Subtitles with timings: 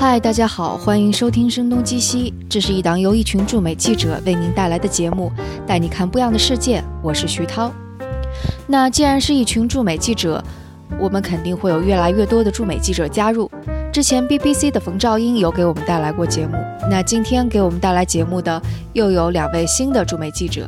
[0.00, 5.30] 嗨，大家好，欢迎收听《声东击西》，这是一档由一群驻美记者为您带来的节目，
[5.66, 6.82] 带你看不一样的世界。
[7.02, 7.70] 我是徐涛。
[8.66, 10.42] 那既然是一群驻美记者，
[10.98, 13.50] 我们肯定会有越来越多的驻美记者加入。
[13.92, 16.54] 之前 BBC 的冯兆英有给我们带来过节目，
[16.88, 18.58] 那今天给我们带来节目的
[18.94, 20.66] 又有两位新的驻美记者。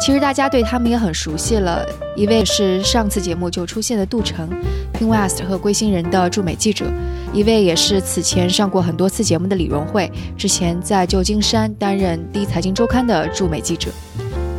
[0.00, 4.50] 其实大家对他们也很熟悉了，一位是上次节目就出现的杜成
[4.92, 6.84] ，PingWest 和龟星人的驻美记者；
[7.32, 13.90] 一位也是此前上过很多次节目的李荣慧，之前在旧金山担任第一财经周刊的驻美记者。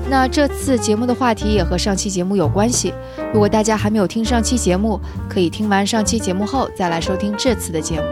[0.09, 2.93] 那这次节目的话题也和上期节目有关系。
[3.33, 8.05] 如果大家还没有听上期节目，可以听完上期节目后再来收听这次的节目。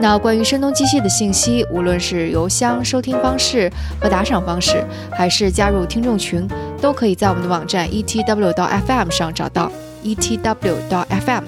[0.00, 6.48] 那关于声东击西的信息，无论是邮箱收听方式和打赏方式，还是加入听众群，
[6.80, 9.70] 都可以在我们的网站 etw 到 fm 上找到
[10.04, 11.44] etw 到 fm。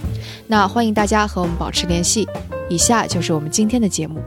[0.47, 2.27] 那欢迎大家和我们保持联系。
[2.69, 4.23] 以下就是我们今天的节目。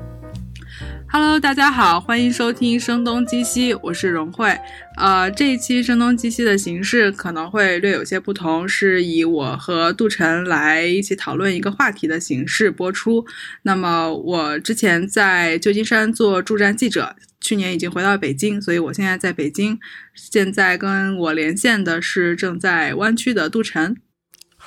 [1.08, 4.54] Hello，大家好，欢迎收听《声东击西》，我是荣慧。
[4.98, 13.26] 呃，这一期《声东击西》的形式可能会略有些不同，是以我和杜晨来一起讨论一个话题的形式播出。
[13.62, 19.80] 那么，我之前在旧金山做驻站记者，去年已经回到北京，所以我现在在北京。
[20.14, 23.96] 现在跟我连线的是正在湾区的杜晨。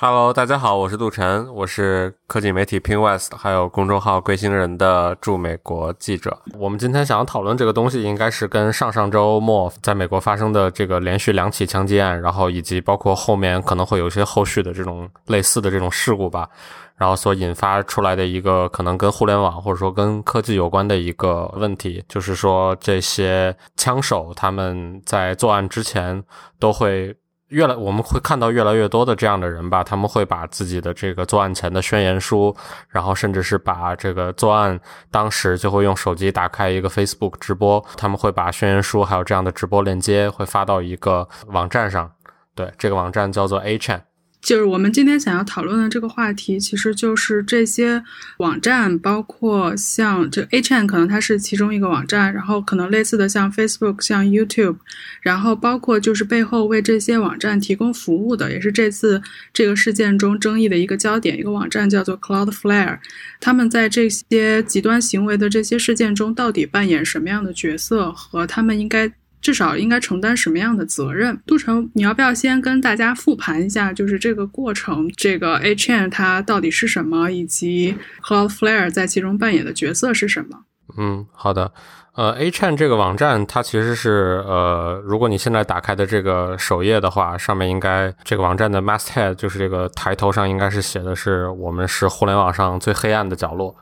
[0.01, 6.41] Hello，大家好，我是杜晨，我是科技媒体 Ping West，还有公众号“贵星人”的驻美国记者。
[6.57, 16.47] 我们今天想要讨论这个东西，应该是跟上上周末在美国发生的这个连续两起枪击案，然后以及包括后面可能会有一些后续的这种类似的这种事故吧，
[16.95, 26.23] 然后所引发出来的一个可能跟互联网或者说跟科技有关的一个问题，就是说这些枪手他们在作案之前
[26.57, 27.13] 都会。
[27.49, 32.55] 越来我们会看到越来越多的这样的人吧，他们会把自己的这个作案前的宣言书，
[32.89, 34.79] 然后甚至是把这个作案
[35.11, 42.11] 当时就会用手机打开一个 Facebook 直播，他们会把宣言书还有这样的直播链接会发到一个网站上，
[42.55, 44.01] 对，这个网站叫做 A Chan。
[44.41, 48.01] 就是我们今天想要讨论的这个话题，其实就是这些
[48.37, 54.77] 网站，包括像这 A Chain，可能它是其中一个网站，然后可能类似的像 Facebook、像 YouTube，
[55.21, 59.21] 然后包括就是背后为这些网站提供服务的，也是这次
[59.53, 62.99] 这个事件中争议的一个焦点，一个网站叫做 Cloudflare，
[63.41, 69.11] 他们在这些极端行为的这些事件中到底扮演什么样的角色，和他们应该。
[69.41, 71.39] 至少应该承担什么样的责任？
[71.45, 80.59] 杜成，你要不要先跟大家复盘一下，就是这个过程，这个 A Chain 它到底是什么，以及 Cloudflare 在其中扮演的角色是什么？
[80.97, 81.71] 嗯，好的。
[82.15, 93.73] 呃，A Chain 这个网站，它其实是呃，如果你现在打开的这个首页的话，上面应该这个网站的 masthead 就是这个抬头上应该是写的是我们是互联网上最黑暗的角落。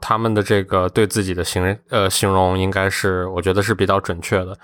[0.00, 4.56] 他们的这个对自己的形呃形容应该是，我觉得是比较准确的。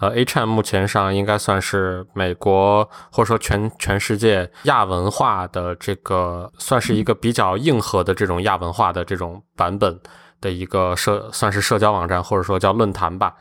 [0.00, 10.00] 呃，H&M 目前上应该算是美国或者说全全世界亚文化的这个算是一个比较硬核的这种亚文化的这种版本
[10.40, 13.34] 的一个社，算是社交网站或者说叫论坛吧。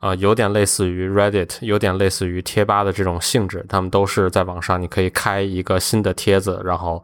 [0.00, 3.64] 呃，有点类似于 Reddit，有点类似于贴吧的这种性质。
[3.68, 7.02] 他们都是在网上，你可以开一个新的帖子，然后。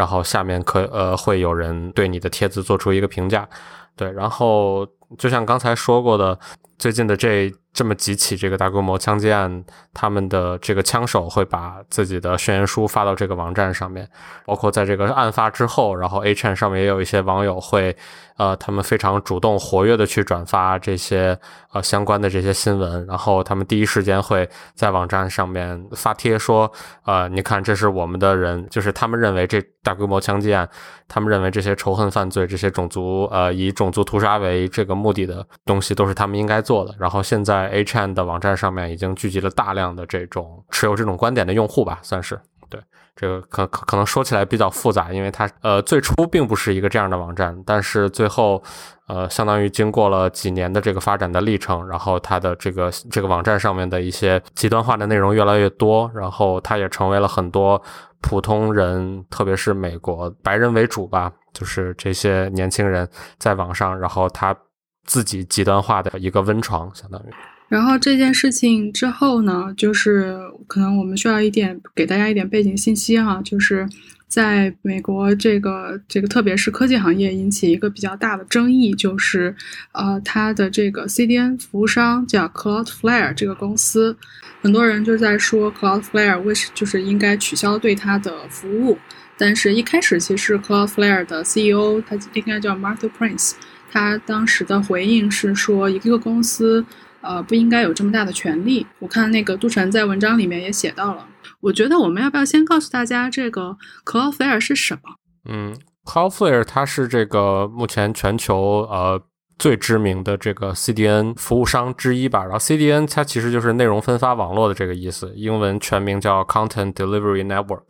[0.00, 3.46] 然后下面可呃会有人对你的帖子做出一个评价，
[3.94, 4.86] 对，然后
[5.18, 6.38] 就像刚才说过的，
[6.78, 9.64] 最近的这这么几起这个大规模枪击案，
[9.94, 14.08] 他们的这个枪手会把自己的宣言书发到这个网站上面，
[14.44, 17.96] 包括在这个案发之后，然后 A Chan 上面也有一些网友会。
[18.36, 21.38] 呃，他们非常主动、活跃的去转发这些
[21.74, 26.72] 呃相关的这些新闻，然后他们第一时间会在网站上面发帖说，
[27.04, 30.66] 呃，你看，这是我们的人，就是他们认为这大规模枪击案，
[31.06, 36.94] 他们认为这些仇恨犯罪、这些种族呃以种族屠杀为这个目的的东西，都是他们应该做的。
[36.98, 42.80] 然后现在 A Chan 的网站上面已经聚集了大量的这种持有这种观点的用户吧，算是对。
[43.16, 48.62] 这个可可可能说起来比较复杂，因为它呃最初并不是一个这样的网站，但是最后
[49.08, 57.82] 呃相当于经过了几年的这个发展的历程，然后它的这个这个网站上面的一些极端化的内容越来越多，然后它也成为了很多
[58.22, 63.06] 普通人，特别是美国白人为主吧，就是这些年轻人
[63.36, 64.56] 在网上，然后他
[65.04, 67.24] 自己极端化的一个温床，相当于。
[67.68, 70.36] 然后这件事情之后呢，就是
[70.66, 73.88] 可能我们需要一点给大家一点背景信息哈，就是
[74.26, 79.54] 在美国这个这个特别是科技行业引起一个比较大的争议，就是
[79.92, 84.16] 呃它的这个 CDN 服务商叫 Cloudflare 这个公司，
[84.60, 88.98] 很多人就在说 Cloudflare 为什就是应该取消对它的服务，
[89.38, 93.52] 但是一开始其实 Cloudflare 的 CEO 他应该叫 Martha Prince。
[93.90, 96.84] 他当时的回应是说，一个公司
[97.20, 98.86] 呃不应该有这么大的权利。
[98.98, 101.26] 我看那个杜晨在文章里面也写到了。
[101.60, 105.00] 我觉得我们要不要先告诉大家这个 Cloudflare 是什么？
[105.48, 109.22] 嗯，Cloudflare 它是这个目前全球呃。
[109.60, 117.82] 最知名的这个 CDN 服务商之一吧，然后 CDN 它其实就是内容分发网络的这个意思，英文全名叫 Content Delivery Network。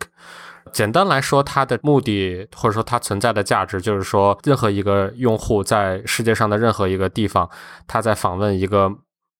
[0.72, 7.48] 简单来说，它的目的或者说它存在的价值，就是说任何一个用户在世界上的任何一个地方，
[7.86, 8.90] 他在访问一个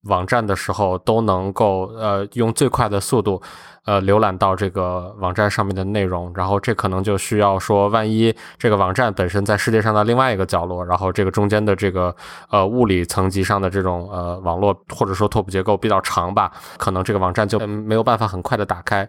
[0.04, 3.42] 网站的时候，都能够呃用最快的速度。
[3.84, 12.14] 呃，浏览到这个网站上面的内容，然后这可能就需要说，万一这个网站本身在世界上的另外一个角落，然后这个中间的这个
[12.50, 19.08] 呃物理层级上的这种呃网络或者说拓扑结构比较长吧，可能这个网站就没有办法很快的打开。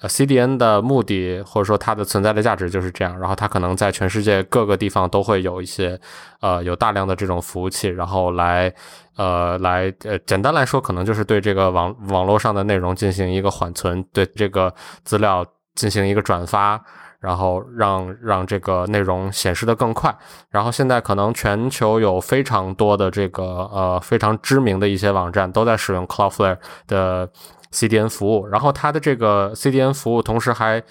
[0.00, 5.98] 呃，CDN 的目的或者说它的存在的价值就是这样，然后它可能在全世界各个地方都会有一些
[6.40, 8.72] 呃有大量的这种服务器，然后来
[9.16, 14.04] 呃来呃简单来说，可能就是对这个网网络上的内容进行一个缓存。
[14.24, 14.74] 对这个
[15.04, 15.44] 资料
[15.74, 16.82] 进行一个转发，
[17.20, 20.12] 然后让让这个内容显示的更快。
[20.50, 27.30] 然后现在可能全球有非常多的这个呃非常知名的一些网站都在使用 Cloudflare 的
[27.70, 28.46] CDN 服务。
[28.48, 30.82] 然后它的这个 CDN 服务同时还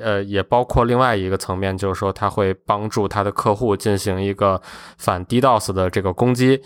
[0.00, 4.60] 呃也包括另外一个层面，就是说它会帮助它的客户进行一个
[4.96, 6.62] 反 DDoS 的这个攻击。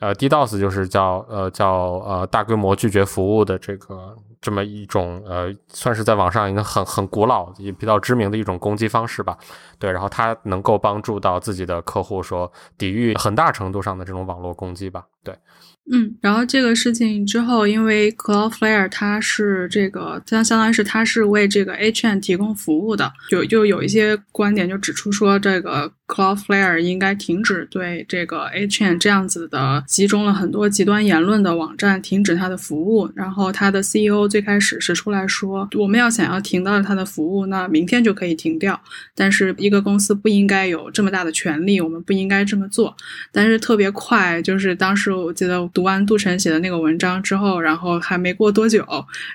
[0.00, 1.68] 呃，DDoS 就是叫呃叫
[2.06, 4.16] 呃大规模拒绝服务的这个。
[4.40, 9.36] 这么一种呃，算是在网上一个很很古老也比较知名的一种攻击方式吧，
[9.78, 15.34] 对，然后它能够帮助到自己的客户说抵御很大程度上的这种网络攻击吧，对。
[15.90, 33.08] 嗯，然后这个事情之后，因为 Cloudflare 它是这个，相相当于是它是为这个 HN 提供服务的，就就有一些观点就指出说，这个 Cloudflare 应该停止对这个 HN 这样子的集中了很多极端言论的网站停止它的服务。
[33.14, 38.80] 然后它的 CEO 最开始是出来说，我们要想要停到它的服务，那明天就可以停掉。
[39.14, 42.96] 但是一个公司不应该有这么大的权利，我们不应该这么做。
[43.30, 45.58] 但是特别快，就是当时我记得。
[45.74, 48.86] 读完杜晨写的那个文章之后，然后还没过多久，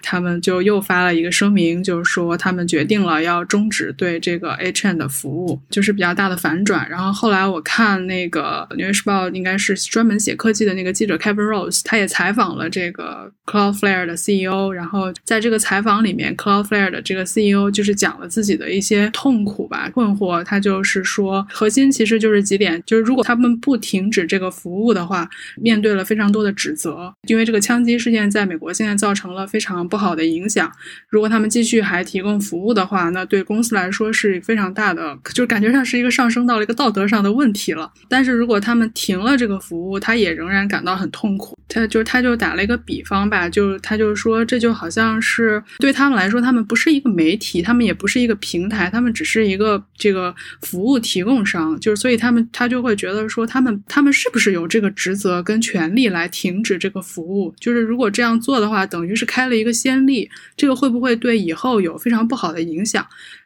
[0.01, 6.89] 他们就又发了一个声明，就是说他们决定了要终止对这个 HN 的服务，就是比较大的反转。
[6.89, 14.71] 然后后来我看那个《纽约时报》应该是专门写科技的那个记者 Kevin Rose，他也采访了这个 Cloudflare 的 CEO。
[14.71, 20.43] 然后在这个采访里面，Cloudflare 的这个 CEO 就是讲了自己的一些痛苦吧、困惑。
[20.43, 26.33] 他就是说，核心其实就是几点，就是如果他们不停止这个服务的话，面对了非常。
[26.33, 30.71] 多的指责，因为这个枪击事件在美国现在造成了非常不好的影响。
[31.07, 37.91] 如果他们继续还提供服务的话，那对公司来说是非常大的，就感觉上是一个上升到到了一个道德上的问题了。
[38.07, 41.57] 但是如果他们停了这个服务，他也仍然感到很痛苦。
[41.67, 51.79] 他就他就打了一个比方吧，就他就说这就好像是对他们来说，他们不是一个媒体，他们也不是一个平台，他们只是一个这个服务提供商。
[51.79, 56.03] 就是所以他们他就会觉得说，他们他们是不是有这个职责跟权利。
[56.13, 63.03] 来停止这个服务，就是如果这样做的话，等于是开了一个先例，这个会不会对以后有非常不好的影响？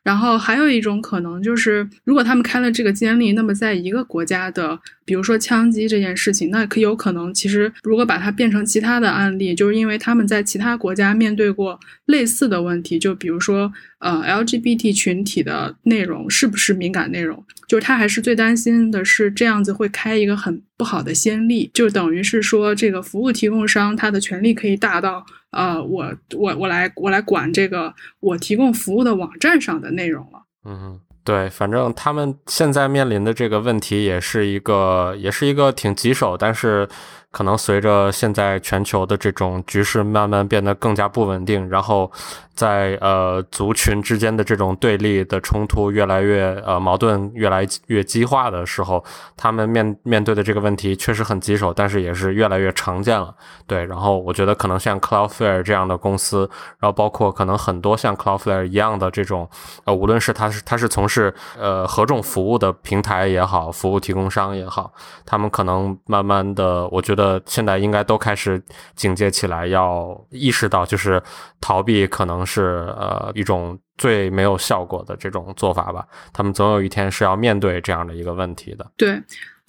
[0.07, 25.25] 然后还有一种可能就是，如果他们开了这个先例，那么在一个国家的，比如说枪击这件事情，那可有可能，其实如果把它变成其他的案例，就是因为他们在其他国家面对过类似的问题，就比如说，呃，LGBT 群体的内容是不是敏感内容，就是他还是最担心的是这样子会开一个很不好的先例，就等于是说这个服务提供商他的权利可以大到。
[25.57, 26.05] 呃，我
[26.37, 30.43] 我我来我来管这个我提供服务的网站上的内容了。
[30.63, 36.87] 嗯，对，反正他们现在面临的这个问题也是一个，也是一个挺棘手，但是。
[37.31, 42.11] 可能随着现在全球的这种局势慢慢变得更加不稳定，然后
[42.55, 49.03] 在呃族群之间的这种对立的冲突越来越呃矛盾越来越激化的时候，
[49.35, 53.35] 他们面面对的这个问题确实很棘手，但是也是越来越常见了。
[53.67, 59.47] 对，然后我觉得可能像 Cloudflare 这样的公司，然后包括可能很多像 Cloudflare 一样的这种
[59.83, 64.91] 呃，无论是他是他是从事呃何种服务的平台也好，服务提供商也好，
[65.25, 67.16] 他们可能慢慢的，我觉得。
[67.17, 68.61] 的，现在应该都开始
[68.95, 71.21] 警戒起来，要意识到，就是
[71.59, 76.07] 逃避可能是呃一种最没有效果的这种做法吧。
[76.31, 78.89] 他们总有一天是要面对这样的一个问题的。
[78.95, 79.21] 对，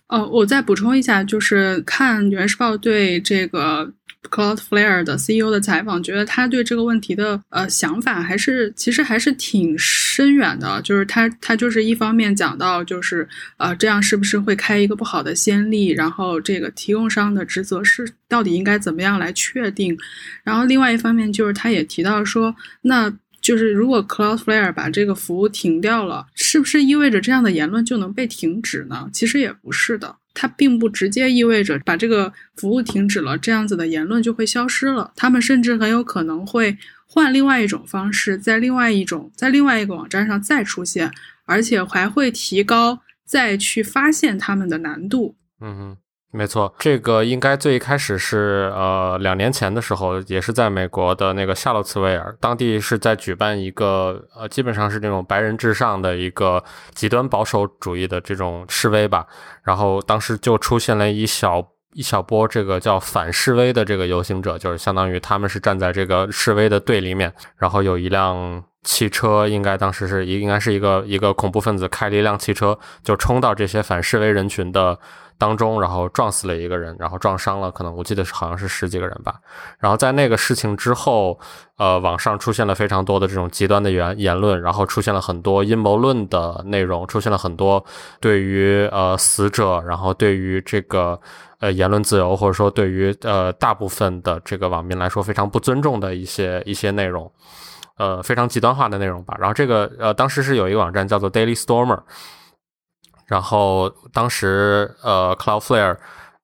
[0.09, 3.91] 呃，我再补充一下，就是看《纽约时报》对这个
[4.29, 10.81] Cloudflare 的 CEO 的采访，觉得他对这个问题的呃想法还是其实还是挺深远的。
[10.83, 19.97] 就是他他就是一方面讲到就是呃这样是不是会开一个不好的先例，然后这个提供商的职责是到底应该怎么样来确定，
[20.45, 29.09] 然后另外一方面就是他也提到说，那就是如果 Cloudflare 把这个服务停掉了，是不是意味着这样的言论就能被停止呢？
[29.13, 30.15] 其实也不是的。
[30.41, 35.13] 它并不直接意味着把这个服务停止了，这样子的言论就会消失了。
[35.17, 36.79] 他们甚至很有可能会
[37.09, 41.11] 换另外一种方式，在另外一种在另外一个网站上再出现，
[41.45, 45.35] 而且还会提高再去发现他们的难度。
[45.61, 45.97] 嗯哼。
[46.31, 56.63] 没错，这个应该最一开始是呃两年前的时候，也是在美国的那个夏洛茨维尔，当地是在举办一个呃基本上是这种白人至上的一个
[56.95, 59.27] 极端保守主义的这种示威吧，
[59.63, 74.99] 然后当时就出现了一小一小波这个叫反示威的这个游行者，就是相当于他们是站在这个示威的对立面，然后有一辆汽车，应该当时是应该是一个一个恐怖分子开了一辆汽车，就冲到这些反示威人群的。
[75.39, 79.37] 当中，然后撞死了一个人，然后撞伤了，可能我记得好像是十几个人吧。
[79.79, 81.39] 然后在那个事情之后，
[81.77, 87.85] 呃，网上出现了非常多的这种极端的言言论，然后出现了很多阴谋论的内容，出现了很多
[88.21, 91.21] 对于呃死者，然后对于这个
[91.61, 97.31] 呃言论自由，或者说对于呃大部分的这个网民来说非常不尊重的一些一些内容，
[97.97, 99.37] 呃，非常极端化的内容吧。
[99.39, 102.01] 然后这个呃，当时是有一个网站叫做 Daily Stormer。
[103.29, 105.97] 然后当时，呃，Cloudflare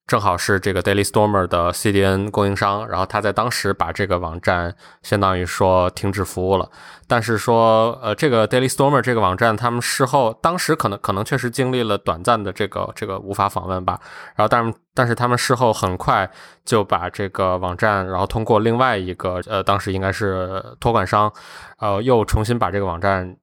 [0.06, 6.70] 正好是这个 Daily Stormer 的 CDN 供应商，然后他在当时把这个网站相当于说停止服务了。
[7.08, 13.98] 但是说，呃，这个 Daily Stormer 这个网站，他们事后当时可能可能确实经历了短暂的这个这个无法访问吧。
[14.36, 16.30] 然后，但但是他们事后很快
[16.66, 21.32] 就把这个网站，然后通过另外一个，呃，当时应该是托管商，
[21.78, 23.34] 呃，又重新把这个网站。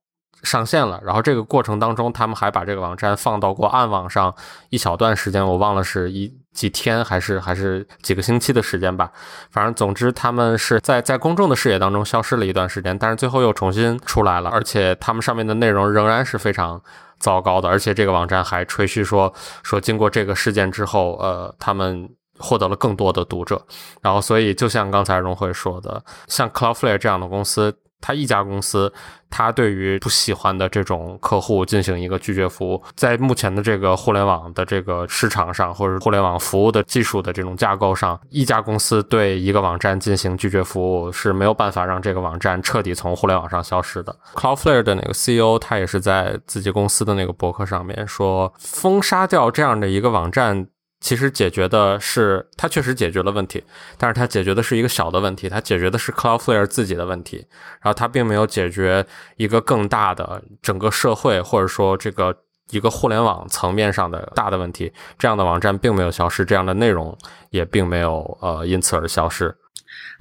[0.44, 4.34] 上线了，然后这个过程当中，他们还把这个网站放到过暗网上
[4.70, 9.12] 一小段时间，我忘了是一几天还是还是几个星期的时间吧。
[9.52, 16.82] 反正总之，他们是在在公众的视野当中消失了一段时间，但是最后又重新出来了，而且他们上面的内容仍然是非常
[17.20, 19.32] 糟糕的，而且这个网站还吹嘘说
[19.62, 23.64] 说经过这个事件之后，呃，他们获得了更多的读者。
[24.02, 27.78] 然后，所以就像刚才荣辉说的，像 Cloudflare 这样的公司。
[28.02, 28.92] 他一家公司，
[29.30, 44.14] 他对于不喜欢的这种客户进行一个拒绝服务，在目前的这个互联网的这个市场上，或者互联网服务的技术的这种架构上，一家公司对一个网站进行拒绝服务是没有办法让这个网站彻底从互联网上消失的。
[44.34, 50.68] Cloudflare 的那个 CEO 他也是在自己公司的那个博客上面说，封杀掉这样的一个网站。
[51.02, 53.64] 其实解决的是，它确实解决了问题，
[53.98, 57.38] 但是它解决的是一个小的问题，它解决的是 Cloudflare 自己的问题，
[57.82, 59.06] 然后它并没有解决
[59.36, 62.34] 一个更大的整个社会或者说这个
[62.70, 64.94] 一个互联网层面上的大的问题。
[65.18, 67.18] 这样的网站并没有消失，这样的内容
[67.50, 69.54] 也并没有呃因此而消失。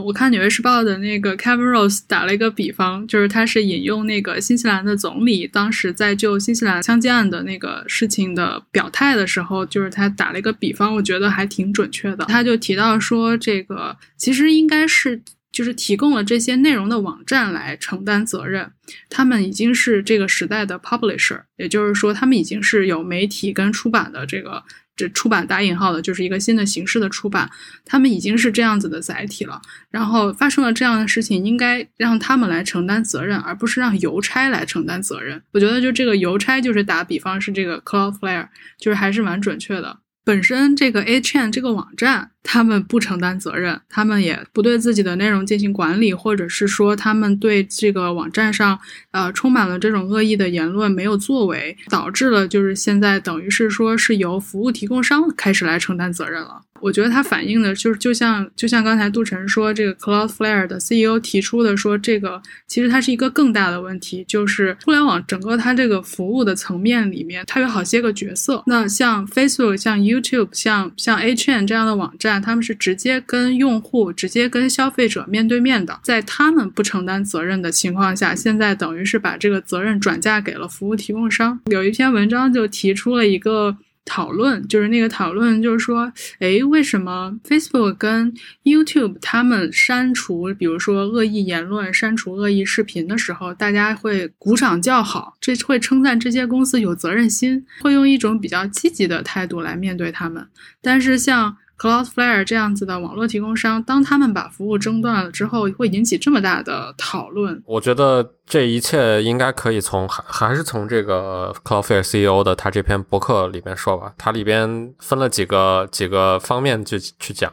[0.00, 12.25] 我看《纽约时报》的那个 Kevin Rose 打了一个比方，就是他是引用那个新西兰的总理当时在就新西兰枪击案的那个事情的表态的时候，就是他打了一个比方，我觉得还挺准确的。
[12.26, 15.21] 他就提到说，这个其实应该是
[15.52, 18.71] 就是提供了这些内容的网站来承担责任，
[19.09, 24.62] 他们已经是这个时代的 publisher，也就是说，他们已经是有媒体跟出版的这个。
[25.00, 27.50] 这出版打引号的，就是一个新的形式的出版，
[27.85, 29.61] 他们已经是这样子的载体了。
[29.90, 35.42] 然后发生了这样的事情，应该让他们来承担责任，而不是让邮差来承担责任。
[35.52, 39.99] 我觉得就这个邮差，就是打比方是这个 Cloudflare，就是还是蛮准确的。
[40.23, 48.78] 本身这个 A Chain 这个网站，他们不承担责任，他们也不对自己的内容进行管理，或者是说他们对这个网站上
[49.11, 56.62] 呃充满了这种恶意的言论没有作为，导致了就是现在等于是说是由服务提供商开始来承担责任了。
[56.80, 68.62] 我觉得它反映的就是，就像就像刚才杜晨说，这个 Cloudflare 的 CEO 提出的说，这个其实它是一个更大的问题，就是互联网整个它这个服务的层面里面，它有好些个角色。
[68.66, 81.58] 那像 Facebook、像 YouTube、像像 A Chain 这样的网站，他们是直接跟用户、直接跟消费者面对面的，在他们不承担责任的情况下，现在等于是把这个责任转嫁给了服务提供商。
[81.66, 83.78] 有一篇文章就提出了一个。
[84.06, 86.10] 讨论就是那个讨论，就是说，
[86.40, 88.32] 哎，为什么 Facebook 跟
[88.64, 100.44] YouTube 他们删除，比如说恶意言论、删除恶意视频的时候，大家会鼓掌叫好，这会称赞这些公司有责任心，会用一种比较积极的态度来面对他们。
[100.82, 107.62] 但是像 Cloudflare 这样子的网络提供商，当他们把服务中断了之后，会引起这么大的讨论。
[107.64, 117.50] 我觉得这一切应该可以从还还是从这个 Cloudflare CEO 的他这篇博客里面说吧，它里边分了几个几个方面去去讲。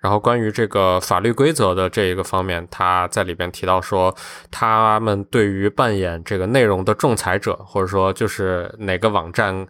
[0.00, 4.12] 然后关于这个法律规则的这一个方面，他在里边提到说，
[4.50, 9.68] 他们对于扮演这个内容的仲裁者，或者说就是哪个网站。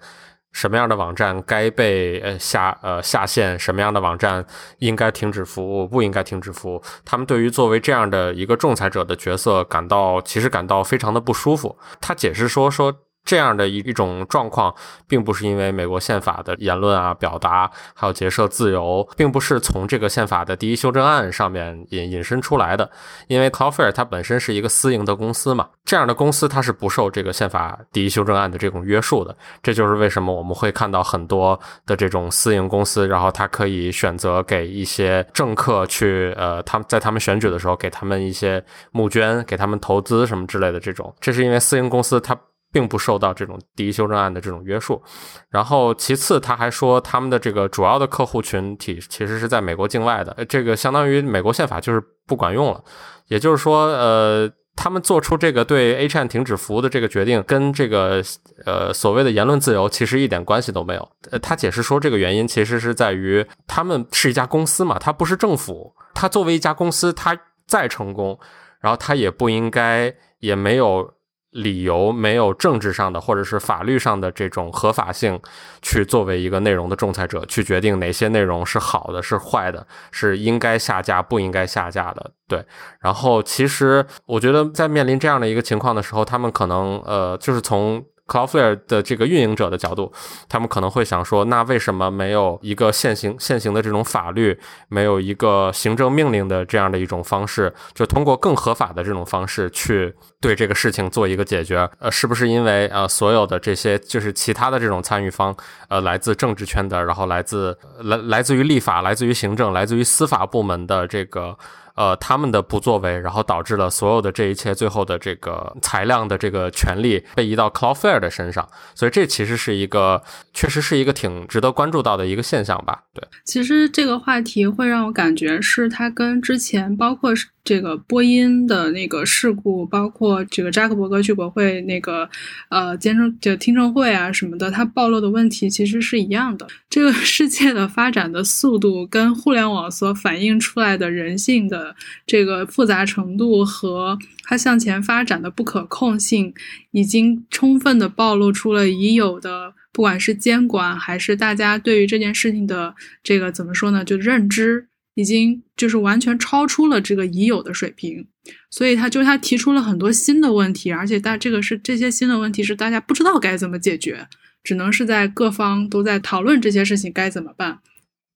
[0.52, 3.58] 什么样的网站该被呃下呃下线？
[3.58, 4.44] 什么样的网站
[4.78, 5.86] 应该停止服务？
[5.86, 6.82] 不应该停止服务？
[7.04, 11.78] 他们对于作为这样的一个仲裁者的角色感到其实感到非常的不舒服。
[12.00, 12.94] 他解释说说。
[13.30, 14.74] 这样的一一种状况，
[15.06, 22.90] 并不是因为美国宪法的言论啊、表达，还有结社自由，并不是从这个宪法的第一修正案上面引引申出来的。
[23.28, 29.36] 因为 c l o u f a i r 它本身是一个私营的公司嘛，这样的公司它是不受这个宪法第一修正案的这种约束的。
[29.62, 31.56] 这就是为什么我们会看到很多
[31.86, 38.60] 的这种私营公司，然后它可以选择给一些政客去，呃，他们在他们选举的时候给他们一些
[38.90, 41.14] 募捐，给他们投资什么之类的这种。
[41.20, 42.36] 这是因为私营公司它。
[42.72, 45.02] 并不受到这种第一修正案的这种约束，
[45.48, 52.82] 然后其次他还说他们的这个主要的客户群体其实是在美国境外的，这个相当于美国宪法就是不管用了，
[53.26, 58.22] 也就是说，呃，他们做出这个对 A 站停止服务的这个决定，跟这个
[58.64, 61.10] 呃所谓的言论自由其实一点关系都没有。
[61.32, 67.36] 呃，他解释说这个原因其实是在于他们是一家公司嘛，它不是政府，它作为一家公司，它
[67.66, 68.38] 再成功，
[68.80, 71.14] 然后它也不应该也没有。
[71.50, 75.40] 理由没有政治上的或者是法律上的这种合法性，
[75.82, 82.30] 去作为一个内容的仲裁者去决定哪些内容是好的是坏的，是应该下架不应该下架的。
[82.46, 82.64] 对，
[83.00, 88.04] 然后其实我觉得在面临这样的一个情况的时候，他们可能呃就是从。
[88.30, 90.12] Cloudflare 的这个运营者的角度，
[90.48, 94.56] 他们可能会想说：那为什么没有一个现行现行的这种法律，
[94.88, 101.90] 没有一个行政命令的这样的一种方式，就通过更合法的这种方式去对这个事情做一个解决？
[101.98, 105.52] 呃，是不是因为呃所有的这些就是其他的这种参与方，
[105.88, 111.58] 呃，来自政治圈的，然后来自来来自于立法，来自于行政，来自于司法部门的这个。
[111.94, 120.22] 呃，他们的不作为，然后导致了所有的这一切，最后的这个裁量的这个权利被移到 Cloudflare 的身上，所以这其实是一个，
[120.54, 123.02] 确实是一个挺值得关注到的一个现象吧？
[123.12, 127.34] 对，其实这个话题会让我感觉是它跟之前包括
[127.70, 132.28] 这个播音的那个事故，包括这个扎克伯格去国会那个
[132.68, 136.66] 呃监证就听证会啊什么的，它暴露的问题其实是一样的。
[136.88, 141.94] 这个 世界的发展的速度跟互联网所反映出来的人性的。
[142.26, 146.52] 这个复杂程度和它向前发展的不可控性，
[146.90, 158.26] 已经充分的暴露出了已有的，不管是监管还是大家对于这件事情的这个怎么说呢，就认知，已经就是完全超出了这个已有的水平。
[158.70, 164.26] 所以他就他提出了很多新的问题，而且大这个是这些新的问题是大家不知道该怎么解决，
[164.64, 167.78] 只能是在各方都在讨论这些事情该怎么办。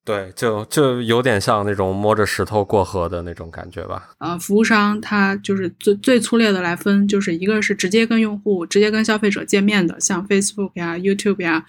[0.04, 4.10] 对，就就有点像那种摸着石头过河的那种感觉吧。
[4.18, 11.64] 呃，服务商他就是最最粗略的来分，就是一个是直接跟用户、直接跟消费者见面的，像 Facebook 呀、YouTube 呀，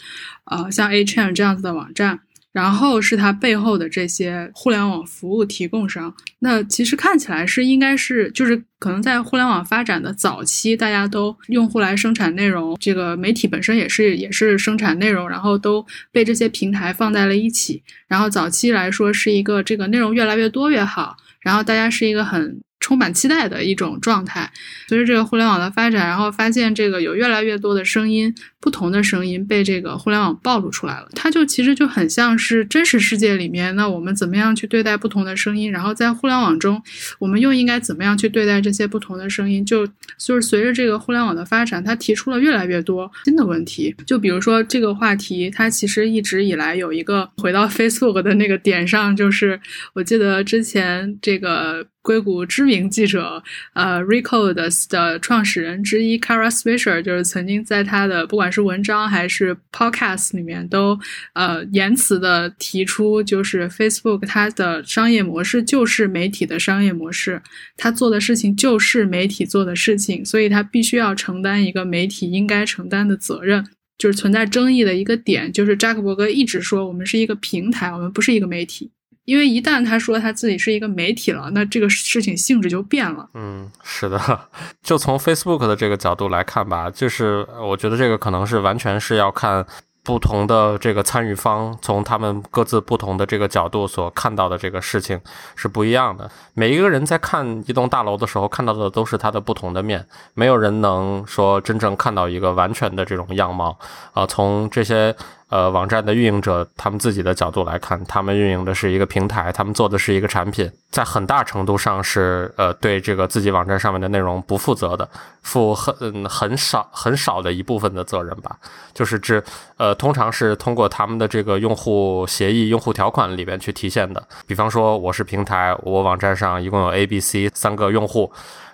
[0.52, 2.20] 呃，像 A Chain 这样子的网站。
[2.56, 17.84] 然后是它背后的这些互联网服务提供商，那其实看起来是应该是就是可能在互联网发展的早期，大家都用户来生产内容，这个媒体本身也是也是生产内容，然后都被这些平台放在了一起。
[18.08, 22.62] 然后早期来说是一个这个内容越来越多越好，然后大家是一个很。
[22.86, 24.48] 充满期待的一种状态。
[24.88, 31.08] 随着这个互联网的发展，然后发现这个有越来越多的声音，不同的声音被这个互联网暴露出来了。
[31.16, 35.72] 它就其实就很像是真实世界里面，那我们怎么样去对待不同的声音？
[35.72, 36.80] 然后在互联网中，
[37.18, 39.66] 我们又应该怎么样去对待这些不同的声音？
[39.66, 39.88] 就
[40.20, 43.96] 就是随着这个互联网的发展，它提出了越来越多新的问题。
[44.06, 49.60] 就比如说这个话题，它其实一直以来有一个回到 Facebook 的那个点上，就是
[49.96, 51.88] 我记得之前这个。
[52.06, 53.42] 硅谷知名记者，
[53.74, 61.00] 呃，Recode 的创始人之一 Kara Swisher，就是曾经在他的不管是文章还是 Podcast 里面，都
[61.34, 67.42] 呃言辞的提出，就是 Facebook 它的商业模式就是媒体的商业模式，
[67.78, 73.66] 它做的事情就是媒体做的事情，所以它必须要承担一个媒体应该承担的责任。
[73.98, 78.92] 就是存在争议的一个点，就是扎克伯格一直说我们是一个平台，我们不是一个媒体。
[79.26, 83.28] 因为一旦他说他自己是一个媒体了，那这个事情性质就变了。
[83.34, 84.20] 嗯，是的，
[84.84, 89.66] 就从 Facebook 的这个角度来看吧，就是我觉得这个可能是完全是要看
[90.04, 95.20] 不同的这个参与方从他们各自不同的这个角度所看到的这个事情
[95.56, 96.30] 是不一样的。
[96.54, 103.80] 每一个人在看一栋大楼的时候，看到的都是它的不同的面，没有人能说真正看到一个完全的这种样貌
[104.14, 104.24] 啊。
[104.28, 105.16] 从这些。
[105.48, 115.08] 呃，网站的运营者，他们自己的角度来看，他们运营的是一个平台，他们做的是一个产品，在很大程度上是呃对这个自己网站上面的内容不负责的，
[115.44, 118.58] 负很很少很少的一部分的责任吧，
[118.94, 119.44] 就是指
[119.78, 124.28] 呃通常是通过他们的这个用户协议、用户条款里边去体现的。
[124.48, 128.32] 比方说，我是平台，我网站上一共有 A、B、C 三个用户。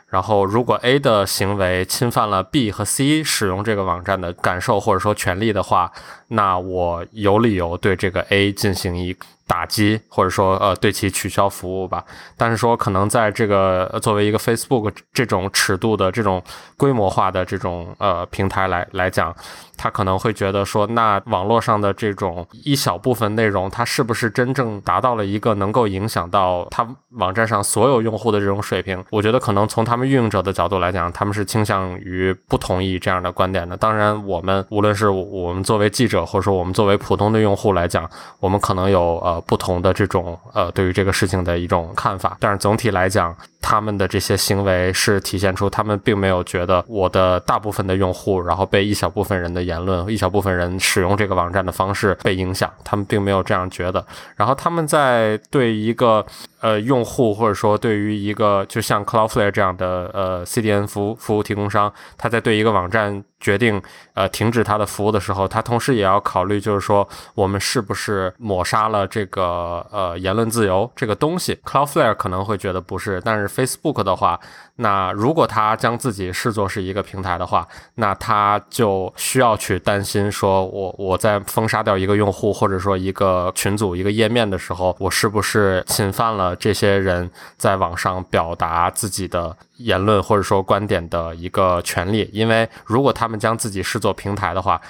[0.07, 5.89] 然后，如果 A 的行为侵犯了 B 和 C 使用这个网站的感受或者说权利的话，
[6.31, 9.15] 那我有理由对这个 A 进行一。
[9.47, 12.05] 打击或者说呃对其取消服务吧，
[12.37, 16.41] 但是说可能在这个作为一个 Facebook 这种尺度的这种
[16.77, 19.35] 规模化的这种呃平台来来讲，
[19.75, 29.03] 他可能会觉得说，那网络上的这种一小部分内容，它是不是真正达到了一个能够影响到他网站上所有用户的这种水平？
[29.09, 33.75] 我觉得可能从他们运营者的角度来讲，他们是倾向于不同意这样的观点的。
[33.75, 39.39] 当然，我们无论是我们作为记者，或者说我们作为普通的用户来讲，我们可能有呃。
[39.51, 54.05] 不同的这种呃，对于这个事情的一种看法，但是总体来讲，他们的这些行为是体现出他们并没有觉得我的大部分的用户，然后被一小部分人的言论、一小部分人使用这个网站的方式被影响，他们并没有这样觉得。
[54.37, 56.25] 然后他们在对一个
[56.61, 63.21] 呃用户，或者说对于一个就像 Cloudflare 这样的呃 CDN 服服务提供商，他在对一个网站。
[63.41, 63.81] 决定
[64.13, 71.59] 呃停止他的服务的时候，他同时也要考虑，就是说我们是不是抹杀了这个呃言论自由这个东西。
[71.65, 74.39] Cloudflare 可能会觉得不是，但是 Facebook 的话。
[74.77, 92.29] 那如果他将自己视作是一个平台的话，那他就需要去担心，说我我在封杀掉一个用户或者说一个群组一个页面的时候，我是不是侵犯了这些人在网上表达自己的言论或者说观点的一个权利？
[92.31, 94.81] 因为如果他们将自己视作平台的话。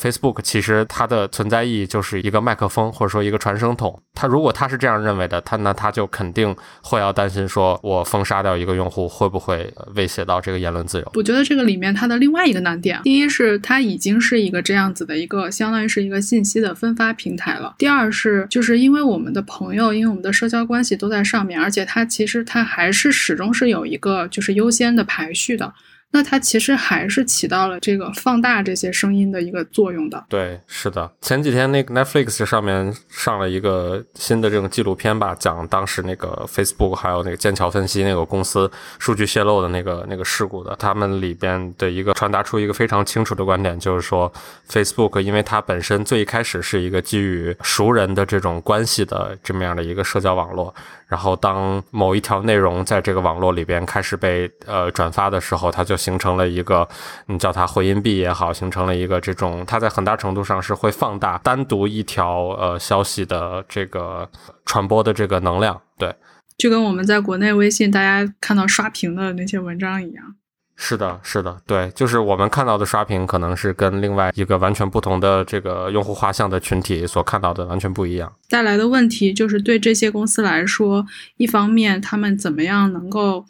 [0.00, 4.00] Facebook 其实它的存在意义就是一个麦克风或者说一个传声筒。
[4.14, 11.12] 他如果他是这样认为的，他那他就肯定会要担心说，我封杀掉一个用户会不会威胁到这个言论自由？
[11.14, 17.74] 我觉得这个里面它的另外一个难点，第一是它已经是一个这样子的一个，相当于是一个信息的分发平台了。
[17.78, 25.72] 第二是就是因为我们的朋友，因为我们的社交关系都在上面，而且它其实它还是始终是有一个就是优先的排序的。
[26.12, 30.24] 那它其实还是起到了这个放大这些声音的一个作用的。
[30.28, 31.10] 对，是的。
[31.20, 40.74] 前几天那个 Netflix 上面上了一个新的这种纪录片吧，讲当时那个 Facebook 还有那个剑桥分析那个公司数据泄露的那个那个事故的。
[40.76, 44.32] 他们里边的一个传达出一个非常清楚的观点，就是说
[44.68, 50.74] Facebook 因为它本身最一开始是一个基于熟人的这种关系的这么样的一个社交网络。
[51.10, 56.88] 然后，当某一条内容在这个网络里边开始被呃转发的时候，它就形成了一个，
[57.26, 64.30] 你叫它回音壁也好，形成了一个这种，它在很大程度上是会放大单独一条呃消息的这个
[64.64, 65.82] 传播的这个能量。
[65.98, 66.14] 对，
[66.56, 70.36] 就跟我们在国内微信大家看到刷屏的那些文章一样。
[70.82, 78.32] 是的，是的，对，就是我们看到的刷屏，可能是跟另外一个完全不同的这个用户画像的群体所看到的完全不一样。
[78.48, 81.04] 带来的问题就是对这些公司来说，
[81.36, 83.44] 一方面他们怎么样能够。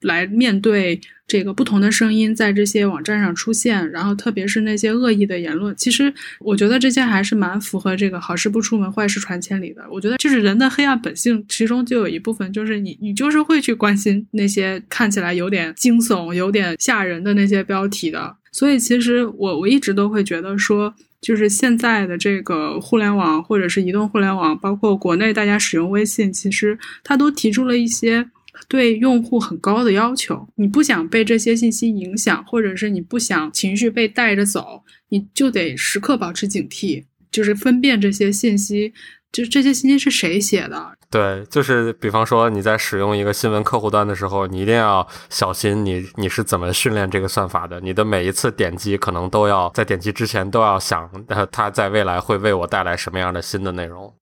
[0.00, 9.82] 来面对这个不同的声音在这些网站上出现，然后特别是那些恶意的言论，其实我觉得这些还是蛮符合这个“好事不出门，坏事传千里”的。
[9.90, 18.36] 我觉得就是人的黑暗本性，其中就有一部分就是你，你就是会去关心那些看起来有点惊悚、有点吓人的那些标题的。
[18.52, 28.28] 所以其实我我一直都会觉得说，就是现在的这个互联网或者是移动互联网，包括国内大家使用微信，其实它都提出了一些。
[28.68, 38.92] 对用户很高的要求，你不想被这些信息影响，或者是你不想情绪被带着走，你就得时刻保持警惕，就是分辨这些信息，
[39.32, 40.92] 就这些信息是谁写的。
[41.10, 47.80] 对，就是比方说你在使用一个新闻客户端的时候，你一定要小心，你你是怎么训练这个算法的？
[47.80, 51.08] 你的每一次点击可能都要在点击之前都要想，
[51.52, 54.12] 它在未来会为我带来什么样的新的内容。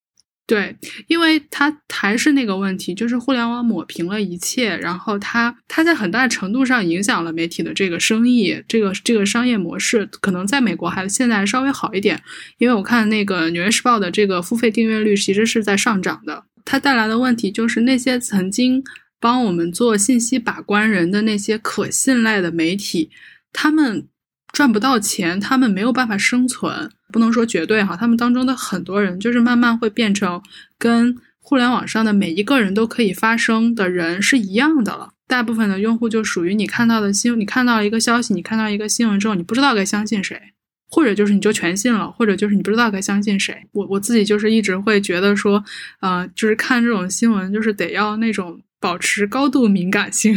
[0.45, 0.77] 对，
[1.07, 12.21] 因为它还是那个问题，就是互联网抹平了一切，然后它它在很大程度上影响了媒体的这个生意，这个这个商业模式，可能在美国还现在稍微好一点，
[12.59, 16.45] 因为我看那个《纽约时报》的这个付费订阅率其实是在上涨的。
[16.65, 18.83] 它带来的问题就是那些曾经
[19.21, 23.11] 帮我们做信息把关人的那些可信赖的媒体，
[23.53, 24.07] 他们
[24.53, 26.91] 赚不到钱，他们没有办法生存。
[27.13, 30.43] 不能说绝对哈，他们当中的很多人就是慢慢会变成
[30.79, 35.11] 跟互联网上的每一个人都可以发声的人是一样的了。
[35.29, 40.41] 大部分的用户就属于你看到的新，你看到一个消息，你看到一个新闻之后，你不知道该相信谁，
[40.89, 43.57] 或者就是你就全信了，或者就是你不知道该相信谁。
[43.73, 45.65] 我我自己就是一直会觉得说，
[46.01, 50.37] 呃，就是看这种新闻，就是得要那种保持高度敏感性。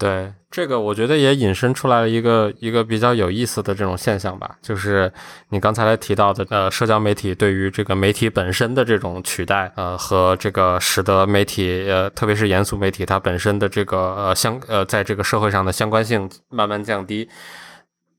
[0.00, 5.12] 对这个，我觉得也引申出来了一个一个比较有意思的这种现象吧，就是
[5.50, 17.28] 你刚才来提到的，呃，社交媒体对于这个媒体本身的这种取代，呃，和这个使得媒体，呃，特别是严肃媒体它本身的这个呃相呃，在这个社会上的相关性慢慢降低，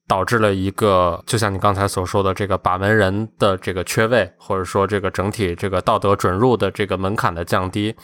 [0.07, 7.95] 导致了一个就像你刚才所说的这个把门人的这个缺位，或者说这个整体这个道德准入的这个门槛的降低，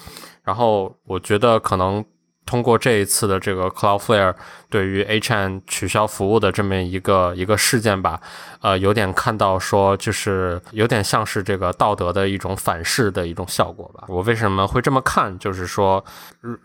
[0.43, 2.03] 然后我觉得可能。
[2.47, 4.33] 通过这一次的这个 Cloudflare
[4.69, 8.19] 对于 HAN 取消服务的这么一个一个事件吧，
[8.62, 14.05] 呃，有点看到说，就是有点像是这个道德的一种反噬的一种效果吧。
[14.07, 15.38] 我为什么会这么看？
[15.38, 16.03] 就是说，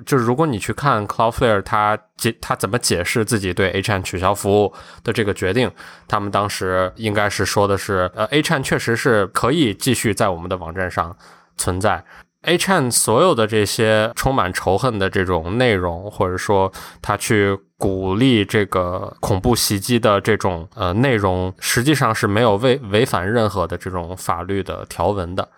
[0.06, 5.70] 就是如果你去看 Cloudflare 他解他怎么解释自己对 HAN 取消服务的这个决定，
[6.06, 11.16] 他们当时应该是说的是，呃，HAN 确实是可以继续在我们的网站上
[11.56, 12.04] 存在。
[12.42, 25.48] A Chan 所有的这些充满仇恨的这种内容，或者说他去鼓励这个恐怖袭击的这种呃内容，实际上是没有违违反任何的这种法律的条文的。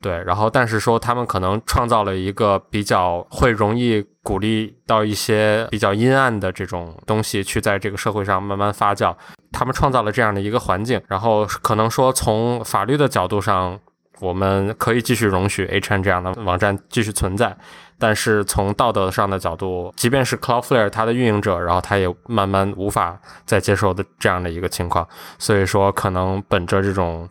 [0.00, 9.14] 对，然后但是说他们可能创造了一个比较会容易鼓励到一些比较阴暗的这种东西去在这个社会上慢慢发酵，
[9.52, 13.78] 他们创造了这样的一个环境，然后可能说从法律的角度上。
[14.22, 17.56] 我们可以继续容许 HAN 这样的网站继续存在，
[17.98, 25.04] 但是从道德上的角度，即便是 Cloudflare 它的运营者，然后他也慢慢无法再接受的这样的一个情况。
[25.40, 27.28] 所以说，可能本着这种，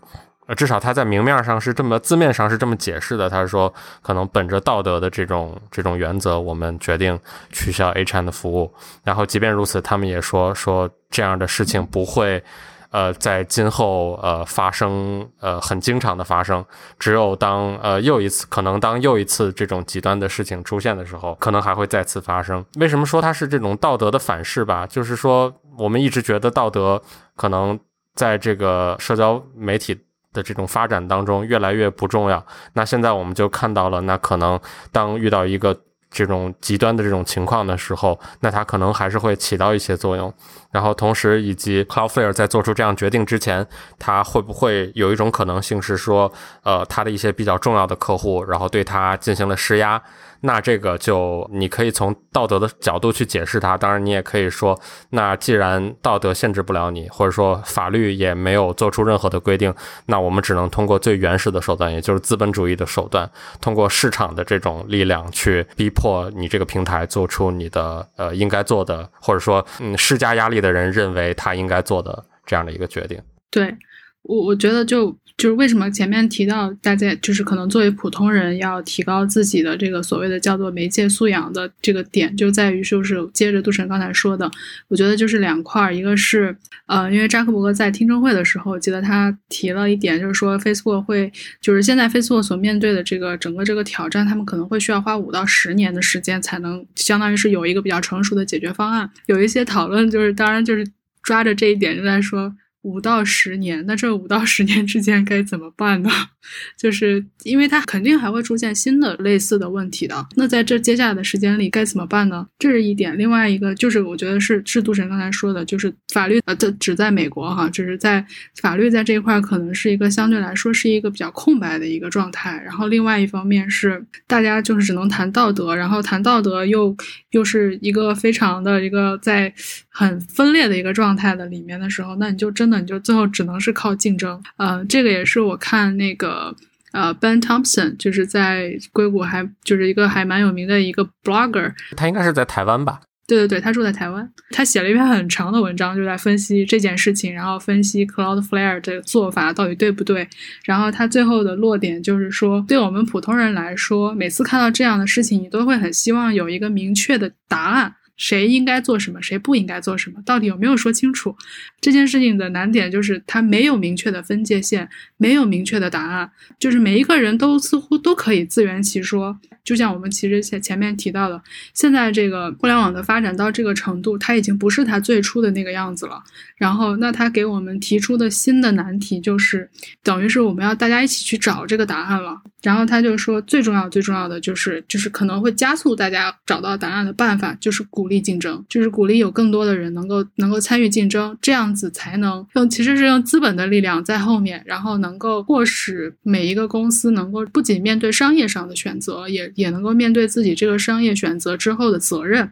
[0.47, 7.17] 呃，至少他在明面上是这么字面上是这么解释的，他是说可能本着道德的这种这种原则，我们决定
[7.53, 8.69] 取消 HAN 的服务。
[9.05, 12.43] 然后即便如此，他们也说说这样的事情不会。
[12.91, 16.63] 呃，在今后呃发生呃很经常的发生，
[16.99, 22.63] 只有当呃又一次可能当又一次这种极端的事情出现的时候，可能还会再次发生。
[22.75, 24.85] 为什么说它是这种道德的反噬吧？
[24.85, 27.01] 就是说我们一直觉得道德
[27.35, 27.79] 可能
[28.13, 29.97] 在这个社交媒体
[30.33, 32.45] 的这种发展当中越来越不重要。
[32.73, 34.59] 那现在我们就看到了，那可能
[34.91, 35.75] 当遇到一个。
[36.13, 40.33] 这种极端的这种情况的时候，那它可能还是会起到一些作用。
[40.71, 43.65] 然后同时，以及 Cloudflare 在做出这样决定之前，
[43.99, 46.31] 它会不会有一种可能性是说，
[46.63, 50.01] 呃，它的一些比较重要的客户，然后对它进行了施压。
[50.43, 54.79] 那这个就你可以从道德的角度去解释它，当然你也可以说，
[55.11, 59.71] 那既然道德限制不了你，或者说法律也没有做出任何的规定，
[60.07, 63.29] 那我们只能通过最原始的手段，也就是资本主义的手段，
[63.59, 73.19] 通过市场的这种力量去逼迫你这个平台做出你的呃应该做的，或者说嗯施加压力的人认为他应该做的这样的一个决定。
[73.49, 73.75] 对
[74.21, 75.17] 我，我觉得就。
[75.37, 84.49] 就是为什么前面提到大家就是可能作为普通人要提高自己的这个所谓的叫做媒介素养的这个点，就在于就是接着杜晨刚才说的，
[84.87, 99.09] 我觉得就是两块儿，一个是呃，因为扎克伯格在听证会的时候，记得他提了一点，就是说 Facebook 会就是现在 Facebook 所面对的这个整个这个挑战，他们可能会需要花五到十年的时间才能相当于是有一个比较成熟的解决方案。
[99.25, 100.85] 有一些讨论就是当然就是
[101.23, 102.53] 抓着这一点就在说。
[102.83, 106.09] 五到十年，那这五到十年之间该怎么办呢？
[106.75, 110.25] 就是因为它肯定还会出现新的类似的问题的。
[110.35, 112.47] 那在这接下来的时间里该怎么办呢？
[112.57, 113.15] 这是一点。
[113.15, 118.25] 另外一个就是，我觉得是是杜神刚才说的，就是法律呃，这只在美国哈，只是在
[118.59, 122.59] 法律在这一块可能是一个相对来说是一个比较空白的一个状态。
[122.65, 126.95] 然后另外一方面是大家就是只能谈道德，然后谈道德又
[127.29, 129.53] 又是一个非常的一个在
[129.91, 132.71] 很分裂的一个状态的里面的时候，那你就真。
[132.71, 136.55] 的你就最后只能是靠竞争，呃，这个也是我看那个
[136.93, 143.01] 呃 Ben Thompson，就是在硅谷还就是一个还蛮有名的一个 blogger，他应该是在台湾吧？
[143.27, 150.25] 对对对，他住在台湾，他写了一篇很长的文章，就在分析这件事情，然后分析 Cloudflare 这个做法到底对不对，
[150.63, 157.93] 然后他最后的落点就是说，对我们普通人来说，每次看到这样的事情，你都会很希望有一个明确的答案。
[158.21, 161.35] 谁应该做什么，谁不应该做什么，到底有没有说清楚？
[161.81, 166.29] 这件事情的难点就是它没有明确的分界线，没有明确的答案，
[166.59, 169.35] 就是每一个人都似乎都可以自圆其说。
[169.63, 171.41] 就像我们其实前前面提到的，
[171.73, 176.21] 现在这个互联网的发展到这个程度，它已经不是它最初的那个样子了。
[176.55, 179.67] 然后，那它给我们提出的新的难题就是，
[180.03, 182.41] 等于是我们要大家一起去找这个答案了。
[182.61, 202.51] 然后他就说，最重要最重要的就是，就是可能会加速大家找到答案的办法，就是鼓励竞争，就是鼓励有更多的人能够能够参与竞争，这样子才能用其实是用资本的力量在后面，然后能够迫使每一个公司能够不仅面对商业上的选择，也也能够面对自己这个商业选择之后的责任。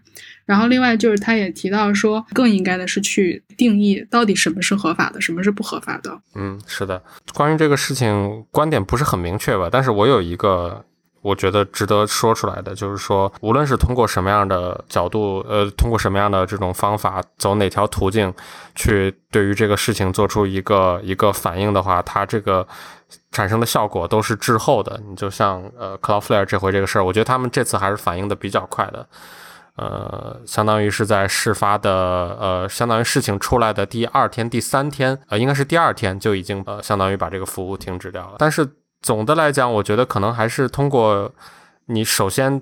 [0.49, 6.19] 然后另外就是他也提到说，更应该的是去定义到底什么是合法的，什么是不合法的。
[6.33, 6.99] 嗯，是的，
[7.35, 9.69] 关于这个事情观点不是很明确吧？
[9.71, 10.83] 但是我有一个
[11.21, 18.33] 我觉得值得说出来的，就是说，无论是通过什么样的角度，呃，通过什么样的这种方法，走哪条途径
[18.73, 22.67] 去对于这个事情做出一个一个反应的话，它这个
[23.31, 24.99] 产生的效果都是滞后的。
[25.07, 29.07] 你就像呃，Cloudflare 这回这个事儿，我觉得他们这次还是反应的比较快的。
[29.79, 31.89] 呃，相当于是在事发的
[32.37, 38.35] 呃，相当于事情出来的第二天、第三天，呃，应该是第二天就已经呃，相当于把这个服务停止掉了。
[38.39, 38.67] 但是
[39.01, 41.31] 总的来讲，我觉得可能还是通过
[41.85, 42.61] 你首先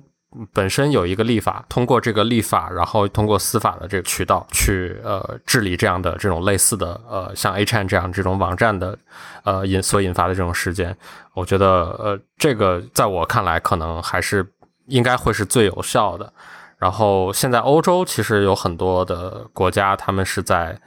[0.53, 8.95] 本身有一个立法，通过这个立法，然后通过司法的这个渠道去呃治理这样的这种类似的呃像 A chain 这样这种网站的
[9.43, 10.95] 呃引所引发的这种事件，
[11.34, 14.45] 我觉得呃这个在我看来可能还是
[14.86, 16.32] 应该会是最有效的。
[16.78, 20.80] 然后现在欧洲其实有很多的国家，他们是在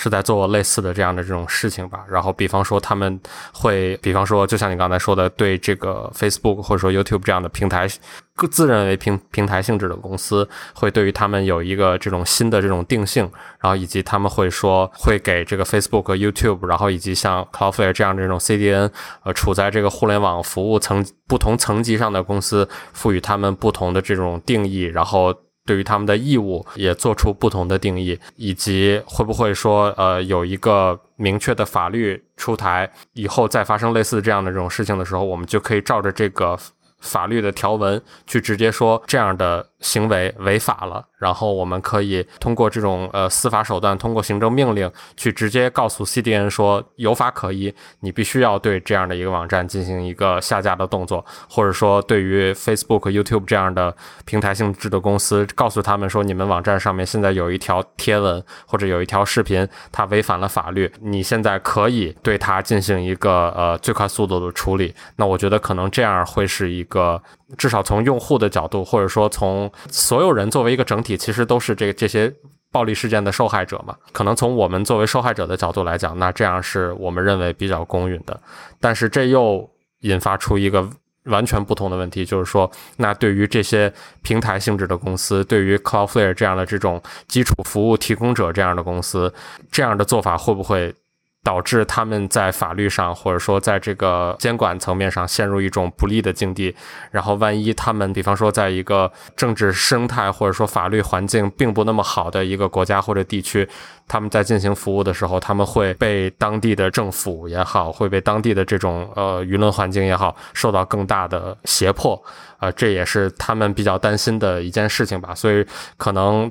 [0.00, 2.04] 是在做类似的这样的这种事情吧。
[2.08, 3.20] 然后比方说他们
[3.52, 7.88] 会，比方说就像你刚才说的，对这个 Facebook 或者说 YouTube 这样的平台，
[8.36, 13.28] 各自认为平平台性质的公司，会对于他们有一个这种新的这种定性。
[13.58, 18.88] 然后以及他们会说会给这个 Facebook、YouTube，然后以及像 Cloudflare 这样的这种 CDN，
[19.24, 25.34] 呃，处在这个互联网服务层不同层级上的公司，赋予他们不同的这种定义，然后
[25.68, 36.58] 对于他们的义务也做出不同的定义，以及会不会说呃有一个明确的法律出台，以后再发生类似这样的这种事情的时候，我们就可以照着这个。
[37.00, 64.92] 法律的条文去直接说这样的行为违法了，然后我们可以通过这种呃司法手段，通过行政命令去直接告诉 CDN 说有法可依，你必须要对这样的一个网站进行一个下架的动作，或者说对于 Facebook、YouTube 这样的平台性质的公司，告诉他们说你们网站上面现在有一条贴文或者有一条视频，它违反了法律，你现在可以对它进行一个呃最快速度的处理。
[65.14, 66.82] 那我觉得可能这样会是一。
[66.88, 67.22] 个
[67.56, 72.32] 至少从用户的角度，或者说从所有人作为一个整体，其实都是这这些
[72.70, 73.96] 暴力事件的受害者嘛。
[74.12, 78.38] 可能从我们作为受害者的角度来讲，那这样是我们认为比较公允的。
[78.80, 79.68] 但是这又
[80.00, 80.86] 引发出一个
[81.24, 89.32] 完全不同的问题，就是说，那对于这些平台性质的公司，对于 Cloudflare 这样的这种基础服务提供者这样的公司，
[89.72, 90.94] 这样的做法会不会？
[91.44, 96.74] 导致他们在法律上，或者说在这个监管层面上陷入一种不利的境地。
[97.10, 103.66] 然后，万一他们，比方说，在一个政治生态或者说法律环境并不那么好的一个国家或者地区，
[104.06, 112.22] 他们在进行服务的时候，他们会被当地的政府也好，会被当地的这种呃舆论环境也好，受到更大的胁迫。
[112.58, 115.34] 啊，这也是他们比较担心的一件事情吧。
[115.34, 115.64] 所以，
[115.96, 116.50] 可能。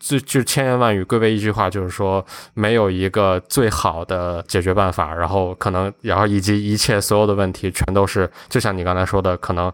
[0.00, 9.72] 就就千言万语归为一句话，就是说没有一个最好的解决办法，然后可能，然后以及一切所有的问题全都是，就像你刚才说的，可能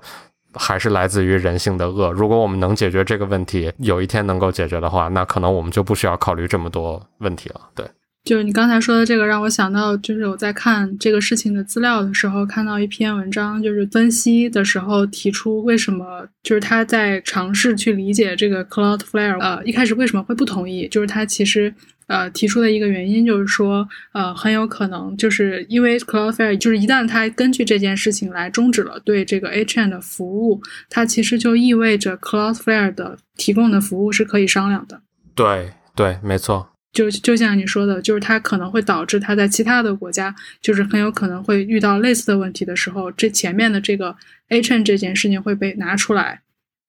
[0.55, 2.11] 还是来自于人性的恶。
[2.13, 7.61] 如果我们能解决这个问题，有一天能够解决的话，那可能我们就不需要考虑这么多问题了。
[7.75, 7.87] 对。
[8.27, 21.73] 就是你刚才说的这个，让我想到，就是我在看这个事情的资料的时候，看到一篇文章，就是分析的时候提出为什么，就是他在尝试去理解这个 Cloudflare，呃，一开始为什么会不同意，就是他其实
[22.09, 30.61] 呃提出的一个原因，就是说，呃，很有可能就是因为 Cloudflare，就是一旦他根据这件事情来终止了对这个 H N 的服务，
[30.91, 35.01] 它其实就意味着 Cloudflare 的提供的服务是可以商量的。
[35.37, 36.71] 对对，没错。
[36.97, 44.17] 就就像你说的，就是它可能会导致它在其他的国家，就是很有可能会遇到类似的问题的时候，这前面的这个
[44.49, 46.41] A chain 这件事情会被拿出来，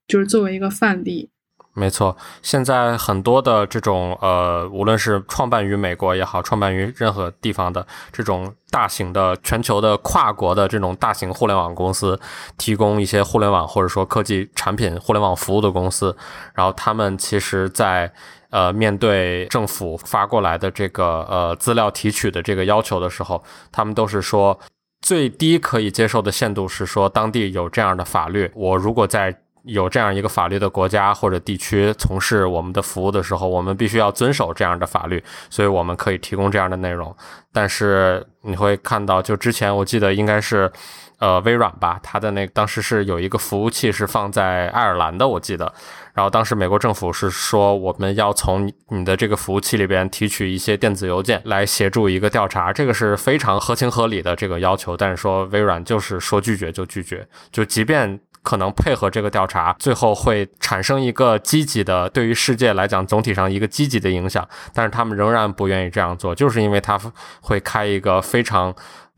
[0.07, 1.29] 就是作为一个范例。
[1.73, 12.19] 没错，现在很多的这种呃，无论是创办于美国也好，创办于任何地方的这种大型的全球的跨国的这种大型互联网公司，
[12.57, 16.17] 提供一些互联网或者说科技产品、互联网服务的公司，
[16.55, 18.11] 然后他们其实，在
[18.49, 24.59] 呃面对政府发过来的这个呃资料提取的这个要求的时候，他们都是说
[25.01, 37.13] 最低可以接受的限度是说当地有这样的法律，我如果在有这样一个法律的国家或者地区从事我们的服务的时候，我们必须要遵守这样的法律，所以我们可以提供这样的内容。
[37.51, 40.71] 但是你会看到，就之前我记得应该是，
[41.19, 45.73] 呃，微软吧，它的那当时是有一个服务器是放在爱尔兰的，我记得。
[46.13, 54.95] 然后当时美国政府是说，我们要从你的这个服务器里边提取一些电子邮件来协助一个调查，这个是非常合情合理的这个要求。
[54.97, 58.19] 但是说微软就是说拒绝就拒绝，就即便。
[58.43, 64.47] 可能配合这个调查，最后会产生一个积极的，对于世界来讲总体上一个积极的影响。
[64.73, 66.97] 但是他们仍然不愿意这样做，就是因为他
[67.41, 68.73] 会开一个非常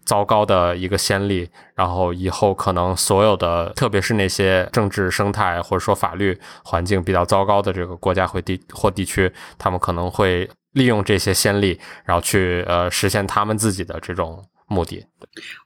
[0.09, 14.43] 糟糕的一个先例，然后以后可能所有的，特别是那些政治生态或者说法律环境比较糟糕的这个国家或地或地区，他们可能会利用这些先例，然后去呃实现他们自己的这种。
[14.69, 15.03] 目的，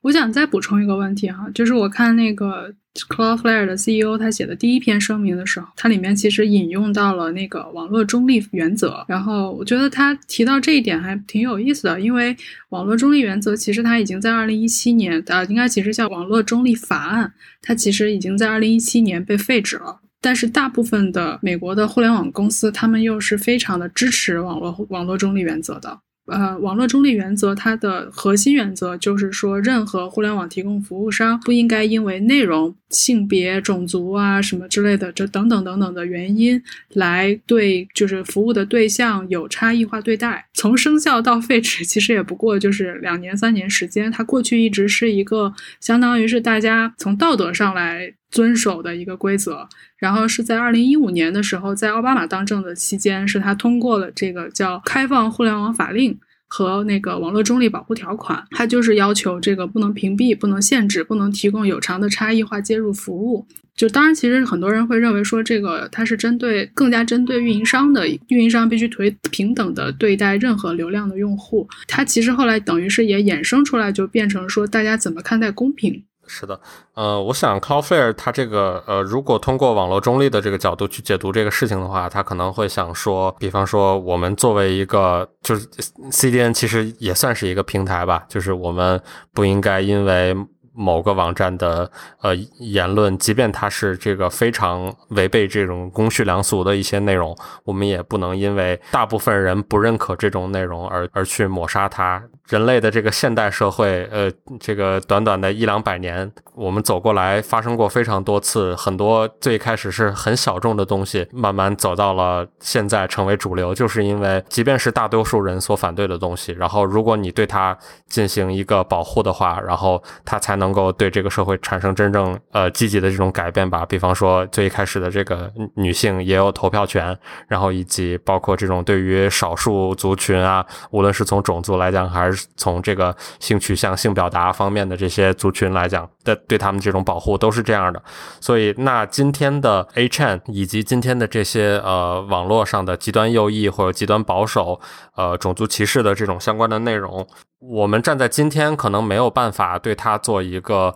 [0.02, 2.74] 我想再补充一个问题哈，就是我看那个
[3.10, 12.36] Cloudflare 的 CEO 他写的第一篇声明的时候，它里面其实引用到了那个网络中立原则，然后我觉得他提到这一点还挺有意思的，因为
[12.70, 26.00] 网络中立原则其实它已经在二零一七年，呃，应该其实叫网络中立法案，它其实已经在二零一七年被废止了，但是大部分的美国的互联网公司，他们又是非常的支持网络网络中立原则的。
[26.26, 36.62] 呃，网络中立原则它的核心原则就是说，任何互联网提供服务商不应该因为内容、性别、种族啊什么之类的这等等等等的原因
[36.94, 40.46] 来对就是服务的对象有差异化对待。
[40.54, 44.10] 从生效到废止，其实也不过就是两年三年时间。
[44.10, 48.14] 它过去一直是一个相当于是大家从道德上来。
[48.34, 56.12] 遵守的一个规则，然后是在二零一五年的时候，在奥巴马当政的期间，是他通过了这个叫《开放互联网法令》
[56.56, 63.44] 和那个网络中立保护条款，它就是要求这个不能屏蔽、不能限制、不能提供有偿的差异化接入服务。
[63.76, 71.68] 就当然，其实很多人会认为说，这个它是针对更加针对运营商的，运营商必须推平等的对待任何流量的用户。
[71.88, 76.04] 它其实后来等于是也衍生出来，就变成说大家怎么看待公平。
[76.26, 76.60] 是的，
[76.94, 85.68] 呃，我想 Cloudflare 它这个呃，如果通过网络中立的这个角度去解读这个事情的话，他可能会想说，比方说我们作为一个就是
[86.12, 89.02] CDN，其实也算是一个平台吧，就是我们
[89.34, 90.36] 不应该因为。
[90.74, 91.90] 某个网站的
[92.22, 102.24] 呃言论，即便它是这个非常违背这种公序良俗的一些内容，我们也不能因为大部分人不认可这种内容而而去抹杀它。
[102.50, 117.76] 人类的这个现代社会，呃，这个短短的一两百年，我们走过来，发生过非常多次，很多最开始是很小众的东西，慢慢走到了现在成为主流，就是因为即便是大多数人所反对的东西，然后如果你对它
[118.08, 120.63] 进行一个保护的话，然后它才能。
[120.64, 127.18] 能够对这个社会产生真正呃积极的这种改变吧，比方说最一开始的这个女性也有投票权，
[127.50, 138.02] 然后以及包括这种对于少数族群啊，无论是从种族来讲，还是从这个性取向、性表达方面的这些族群来讲的，对他们这种保护都是这样的。
[138.40, 144.80] 所以，那今天的 A Chan 以及今天的这些呃网络上的极端右翼或者极端保守、
[145.16, 147.28] 呃种族歧视的这种相关的内容。
[147.60, 150.94] 我们站在今天，可能没有办法对它做一一个，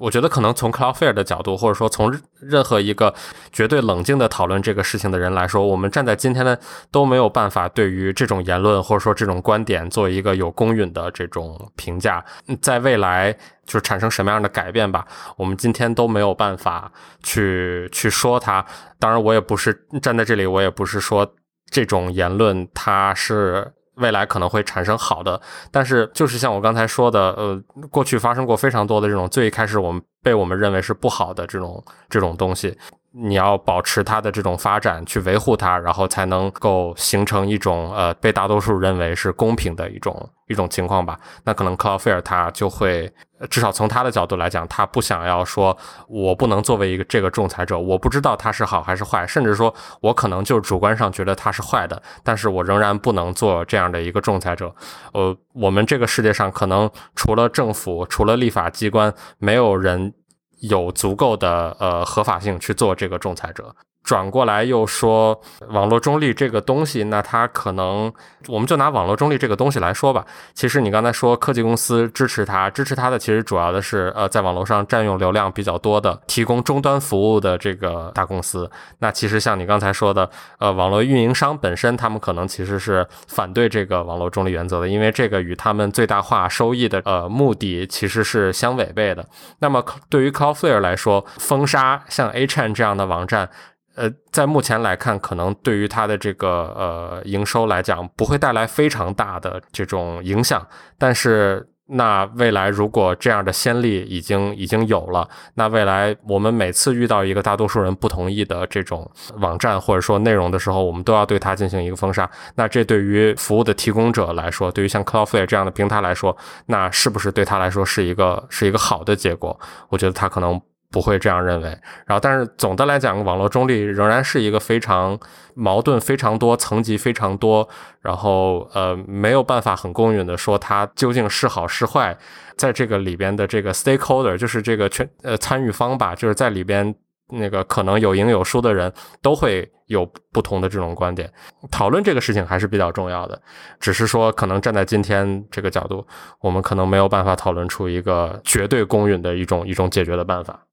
[0.00, 3.12] 我觉得可能从 Cloudflare 的角度，或者说从任何一个
[3.52, 6.56] 绝对冷静的讨论这个事情的人来说，我们站在今天呢，
[6.90, 12.24] 都没有办法对于这种言论或者说这种观点做一个有公允的这种评价。
[12.62, 13.32] 在未来
[13.66, 15.04] 就是产生什么样的改变吧，
[15.36, 16.90] 我们今天都没有办法
[17.22, 18.64] 去去说它。
[18.98, 21.34] 当然，我也不是站在这里，我也不是说
[21.70, 23.72] 这种言论它是。
[24.00, 25.40] 未来可能会产生好的，
[25.70, 32.76] 但是就是像我刚才说的，呃，过去发生过非常多的这种最一开始我们被我们认为是不好的这种这种东西。
[33.12, 41.18] 你要保持它的这种发展，去维护它，然后才能够形成一种呃被大多数认为是公平的一种一种情况吧。
[41.44, 43.12] 那可能克劳菲尔他就会，
[43.50, 54.72] 至少从他的角度来讲，他不想要说我不能作为一个这个仲裁者，我不知道他是好还是坏，甚至说我可能就主观上觉得他是坏的，但是我仍然不能做这样的一个仲裁者。
[55.14, 60.14] 呃，我们这个世界上可能除了政府，除了立法机关，没有人。
[60.60, 68.12] 有足够的呃合法性去做这个仲裁者，转过来又说网络中立这个东西，那它可能
[68.48, 70.24] 我们就拿网络中立这个东西来说吧。
[70.54, 78.68] 其实你刚才说科技公司支持它，支持它的其实主要的是呃在网络上占用流量比较多的、提供终端服务的这个大公司。
[78.98, 80.28] 那其实像你刚才说的，
[80.58, 89.24] 呃，网络运营商本身他们可能其实是反对这个网络中立原则的，因为这个与他们最大化收益的呃目的其实是相违背的。
[89.60, 93.48] 那么对于 Cloudflare 来说，封杀像 A chan 这样的网站。
[93.96, 100.64] 呃，在目前来看，可能对于它的这个呃营收来讲，不会带来非常大的这种影响。
[100.96, 112.30] 但是，那未来如果这样的先例已经已经有了，那未来我们每次遇到一个大多数人不同意的这种网站或者说内容的时候，我们都要对它进行一个封杀。
[112.54, 116.34] 那这对于服务的提供者来说，对于像 Cloudflare 这样的平台来说，
[116.66, 119.58] 那是不是对他来说是一个是一个好的结果？
[119.88, 120.60] 我觉得他可能。
[120.90, 121.68] 不会这样认为，
[122.04, 125.18] 然后，但是总的来讲，网络中立仍然是一个非常
[125.54, 127.68] 矛盾、非常多层级、非常多，
[128.00, 132.18] 然后呃没有办法很公允的说它究竟是好是坏，
[132.56, 136.92] 在这个里边的这个 stakeholder 就是这个全呃参与方吧，就是在里边
[137.28, 141.32] 那个可能有赢有输的人都会有不同的这种观点，
[141.70, 143.40] 讨论这个事情还是比较重要的，
[143.78, 146.04] 只是说可能站在今天这个角度，
[146.40, 150.66] 我们可能没有办法讨论出一个绝对公允的一种一种解决的办法。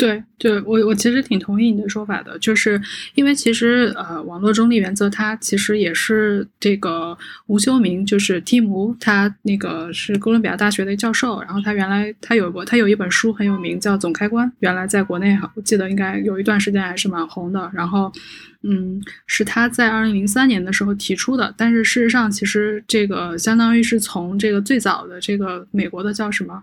[0.00, 2.80] 对，对我我其实挺同意你的说法的，就是
[3.16, 7.14] 因为其实呃，网络中立原则它其实也是这个
[7.48, 17.70] 吴修明，就是蒂姆，他那个是哥伦比亚大学的教授，然后他原来他有过他有一本书很有名，叫《总开关》，原来在国内哈我记得应该有一段时间还是蛮红的。
[17.74, 18.10] 然后，
[18.62, 26.62] 嗯，是他在二零零三年的时候提出的，但是事实上其实这个相当于是从这个最早的这个美国的叫什么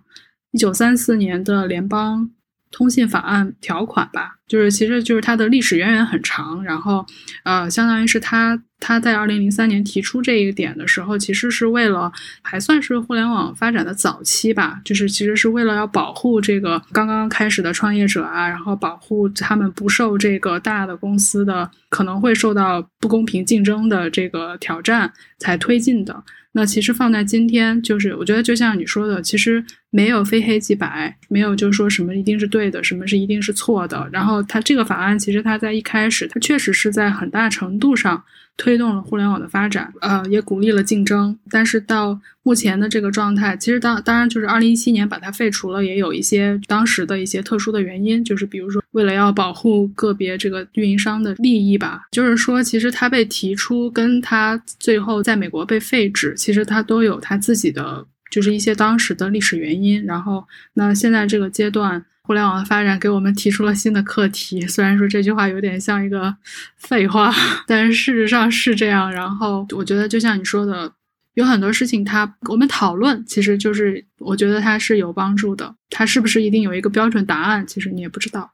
[0.53, 2.27] 一九三四年的联邦。
[2.71, 7.05] 通信法案条款吧，就是其实就是它的历史渊源很长，然后，
[7.43, 12.11] 呃，相当于是他他在二零零三年提出这一点的时候，其实是为了
[12.41, 26.23] 还算是互联网发展的早期吧，就是其实是为了要保护这个刚刚开始的创业者啊，然后保护他们不受这个大的公司的可能会受到不公平竞争的这个挑战才推进的。
[26.57, 34.09] 那其实放在今天，就是我觉得就像你说的，其实没有非黑即白，没有就是说什么一定是对的，什么是一定是错的。
[34.11, 38.23] 然后它这个法案其实它在一开始，它确实是在很大程度上。
[38.57, 41.37] 推动了互联网的发展，呃，也鼓励了竞争。
[41.49, 52.07] 但是到目前的这个状态，其实当当然就是二零一七年把它废除了，也有一些当时的一些特殊的原因，就是比如说为了要保护个别这个运营商的利益吧。
[52.11, 60.03] 就是说，其实它被提出，跟它最后在美国被废止，其实它都有它自己的，就是一些当时的历史原因。
[60.03, 60.43] 然后，
[60.73, 62.03] 那现在这个阶段。
[62.27, 66.35] 互联网的发展给我们提出了新的课题，虽然说这句话有点像一个
[66.75, 67.33] 废话，
[67.65, 69.09] 但是事实上是这样。
[69.09, 70.91] 然后我觉得，就像你说的，
[71.35, 75.73] 有很多事情，它我们讨论，其实就是我觉得它是有帮助的。
[75.89, 77.65] 它是不是一定有一个标准答案？
[77.65, 78.51] 其实你也不知道。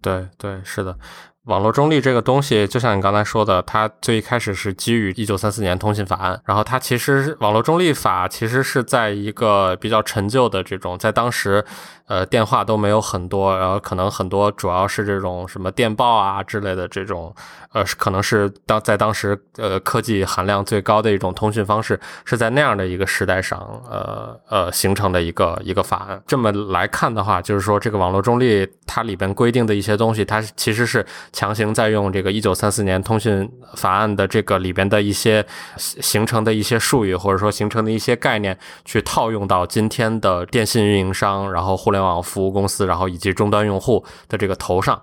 [0.00, 0.98] 对对，是的。
[1.46, 11.64] 网络中立这个东西，就像你刚才说的，它最一开始是基于一九三四年通信法案，然后它其实网络中立法其实是在一个比较陈旧的这种，在当时。
[12.08, 17.34] 呃，电话都没有很多，然后可能很多主要是这种什么电报啊之类的这种，
[17.76, 23.58] 呃，是可能是当在当时呃科技含量最高的一种通讯方式，是在那样的一个时代上，
[23.90, 26.20] 呃呃形成的一个一个法案。
[26.26, 35.46] 这么来看的话，就是说这个网络中立它里边规定的一些东西，它其实是强行在用这个一九三四年通讯法案的这个里边的一些
[35.76, 41.76] 形成的一些术语，或者说形成的一些概念，去套用到今天的电信运营商，然后。
[41.76, 45.00] 互联网服务公司，然后以及终端用户的这个头上，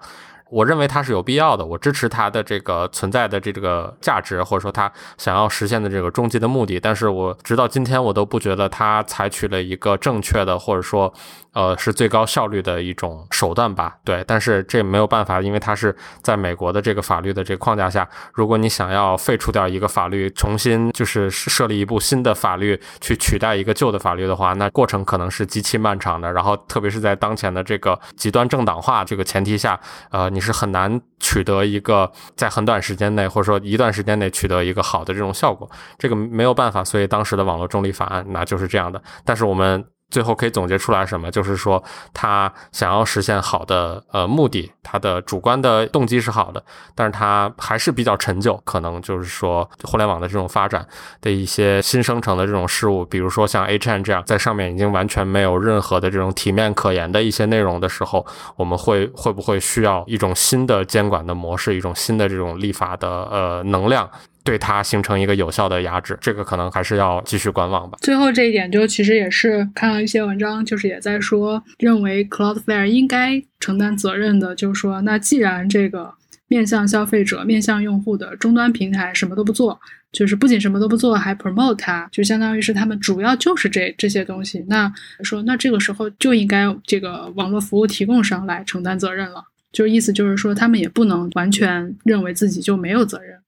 [0.53, 6.79] 我认为它是有必要的，我支持它的这个存在的这个价值，或者说它想要实现的这个终极的目的。
[6.79, 11.11] 但是我直到今天，我都不觉得它采取了一个正确的，或者说。
[11.53, 13.95] 呃，是最高效率的一种手段吧？
[14.03, 18.09] 对，但是这没有办法，因为它是在美国的这个法律的这个框架下。
[18.33, 26.33] 如果你想要废除掉一个法律，重新就是设立一部新的法律去取代一个旧的法律的话，那过程可能是极其漫长的。
[26.33, 29.79] 然后，特别是在当前的这个极端政党化这个前提下，
[30.09, 35.67] 呃，你是很难取得一个在很短时间内，或者说一段时间内取得一个好的这种效果。
[35.97, 39.01] 这个没有办法，所以当时的网络中立法案那就是这样的。
[39.23, 39.83] 但是我们。
[40.13, 41.31] 最后可以总结出来什么？
[41.31, 41.83] 就是说，
[42.13, 48.55] 他想要实现好的呃目的，他的主观的动机是好的，但是他还是比较陈旧。
[48.63, 50.87] 可能就是说，互联网的这种发展
[51.19, 58.23] 的一些新生成的这种事物，比如说像 H N 这样，在上面已经完全没有任何的这种体面可言的一些内容的时候，
[58.55, 64.07] 我们会会不会需要一种新的监管的模式，一种新的这种立法的呃能量？
[64.43, 67.97] 对它形成一个有效的压制，这个可能还是要继续观望吧。
[68.01, 76.13] 最后这一点，就其实也是看到一些文章，就是也在说，认为 Cloudflare 应该承担责任的，就是说，那既然这个
[76.47, 79.79] 面向消费者、面向用户的终端平台什么都不做，
[80.11, 84.63] 就是不仅什么都不做，还 promote 它，就相当于是他们主要就是这这些东西。
[84.67, 84.91] 那
[85.23, 89.43] 说，那这个时候就应该这个网络服务提供商来承担责任了。
[89.71, 93.39] 就是意思就是说，他们也不能完全认为自己就没有责任。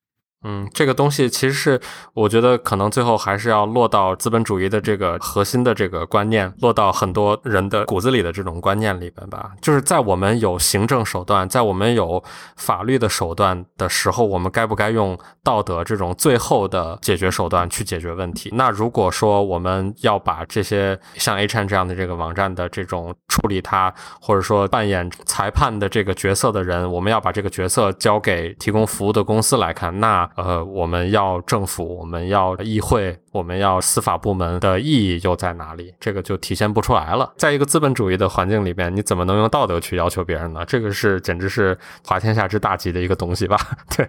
[0.44, 1.82] 嗯，这个东西其实是
[2.14, 9.54] 我觉得可能最后还是要落到资本主义的这个核心的这个观念，落到很多人的骨子里的这种观念里边吧。
[9.60, 12.24] 就是在我们有行政手段，在我们有
[12.58, 18.52] 法律的手段的时候，我们该不该用道德这种最后的解决手段去解决问题？
[18.54, 30.30] 那如果说我们要把这些像 A 站这样的这个网站的这种处理它，或者说扮演裁判的这个角色的人，我们要把这个角色交给提供服务的公司来看，那。
[30.36, 35.94] 呃，我们要政府，我们要议会，我们要司法部门的意义又在哪里？
[36.00, 37.34] 这个就体现不出来了。
[37.38, 40.66] 在一个资本主义的环境里边，你怎么能用道德去要求别人呢？
[40.66, 43.58] 这个是简直是滑天下之大稽的一个东西吧？
[43.96, 44.06] 对，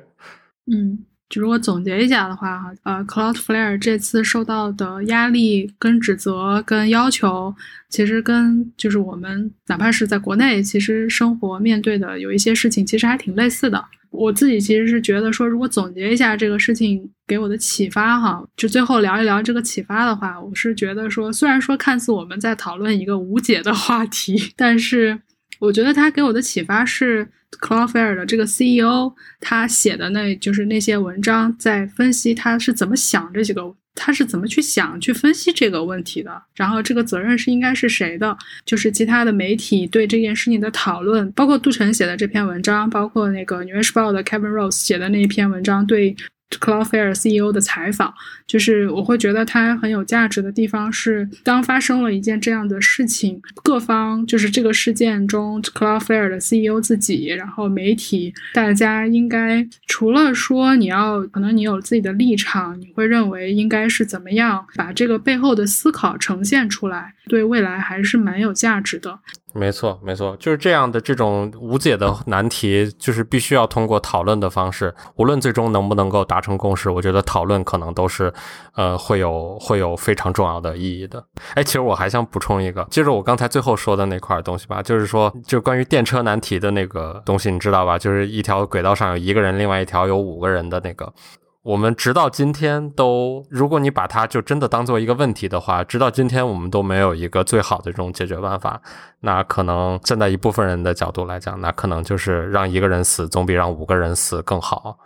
[0.66, 0.99] 嗯，
[1.29, 7.55] 就如果总结一下的话，哈，呃，Cloudflare 这次受到的压力、跟指责、跟要求，
[7.89, 13.85] 其实跟就是我们哪怕是在国内，其实生活面对的有一些事情，其实还挺类似的。
[14.11, 25.20] 我自己其实是觉得说，如果总结一下这个事情给我的启发哈，就最后聊一聊这个启发的话，我是觉得说，虽然说看似我们在讨论一个无解的话题，但是
[25.59, 27.26] 我觉得他给我的启发是
[27.61, 33.74] Cloudflare 的这个 CEO 他写的那就是那些文章，在分析他是怎么想这几个。
[33.98, 36.30] 他是怎么去想、去分析这个问题的？
[36.54, 38.36] 然后这个责任是应该是谁的？
[38.66, 46.14] 就是其他的媒体对这件事情的讨论，包括杜晨写的这篇文章，包括那个《纽约时报》的 Kevin Rose 写的那一篇文章，对。
[46.51, 48.14] Cloudflare CEO 的采访，
[48.47, 69.18] 就是我会觉得它很有价值的地方是，当发生了一件这样的事情，各方就是这个事件中，Cloudflare 的 CEO 自己，然后媒体，大家应该除了说你要可能你有自己的立场，你会认为应该是怎么样把这个背后的思考呈现出来，对未来还是蛮有价值的。
[69.53, 78.31] 没错，没错，就是这样的这种无解的难题，就是必须要通过讨论的方式，无论最终能不能够达成共识，我觉得讨论可能都是，
[78.74, 81.24] 呃，会有会有非常重要的意义的。
[81.55, 87.99] 哎，其实我还想补充一个，接着我刚才最后说的那块东西吧，就是说，就关于电车难题的那个东西，你知道吧？
[87.99, 91.11] 就是一条轨道上有一个人，另外一条有五个人的那个。
[91.66, 98.80] 我们直到今天都，如果你把它就真的当做一个问题的话，直到今天我们都没有一个最好的这种解决办法。
[99.18, 104.96] 那可能站在一部分人的角度来讲，那可能就是让一个人死总比让五个人死更好。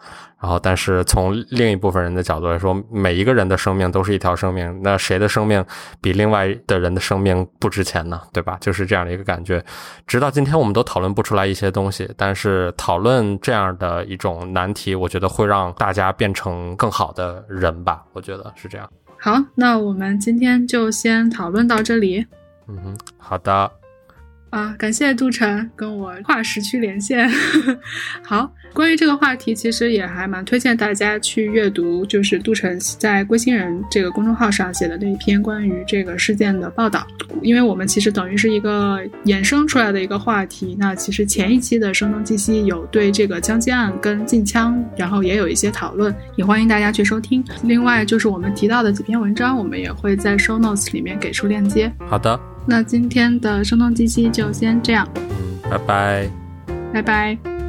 [0.40, 5.62] 然后，但是从另一部分人的角度来说，每一个人的生命都是一条生命，那谁的生命
[6.00, 8.18] 比另外的人的生命不值钱呢？
[8.32, 8.56] 对吧？
[8.58, 9.62] 就是这样的一个感觉。
[10.06, 18.02] 直到今天，我们都讨论不出来一些东西，但是讨论这样的一种难题，我觉得会让大家变成更好的人吧。
[18.14, 18.90] 我觉得是这样。
[19.18, 22.26] 好，那我们今天就先讨论到这里。
[22.66, 23.70] 嗯哼，好的。
[24.50, 27.30] 啊，感谢杜晨跟我跨时区连线。
[28.22, 37.06] 好，关于这个话题，其实也还蛮推荐大家去阅读，就是杜晨在龟星人这个公众号上写的那一篇关于这个事件的报道。
[37.42, 40.76] 因为我们其实等于是一个衍生出来的一个话题。
[40.78, 47.44] 那其实前一期的声东击西有对这个枪击案跟禁枪，然后也有一些讨论，也欢迎大家去收听。
[47.62, 51.92] 另外就是我们提到的几篇文章，我们也会在 show notes 里面给出链接。
[52.08, 52.38] 好的。
[52.70, 56.30] 那今天的声东击西就先这样，嗯，拜拜，
[56.92, 57.59] 拜拜。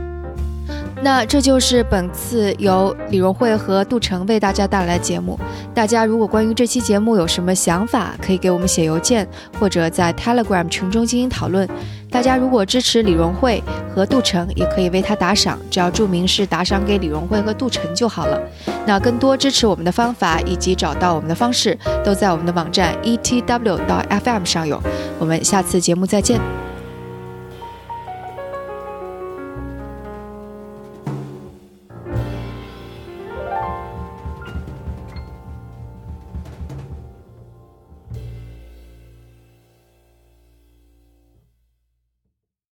[1.04, 5.40] 那这就是本次由李荣慧和杜成为大家带来的节目。
[5.74, 9.28] 大家如果关于这期节目有什么想法，可以给我们写邮件，
[9.60, 11.68] 或者在 Telegram 群中进行讨论。
[12.12, 13.64] 大家如果支持李荣慧
[13.96, 18.40] 和杜成，也可以为他打赏，只要注明是打赏给李荣慧和杜成就好了。
[18.86, 24.80] 那更多支持我们的方法以及找到我们的方式，都在我们的网站 etw 到 fm 上有。
[25.18, 26.71] 我们下次节目再见。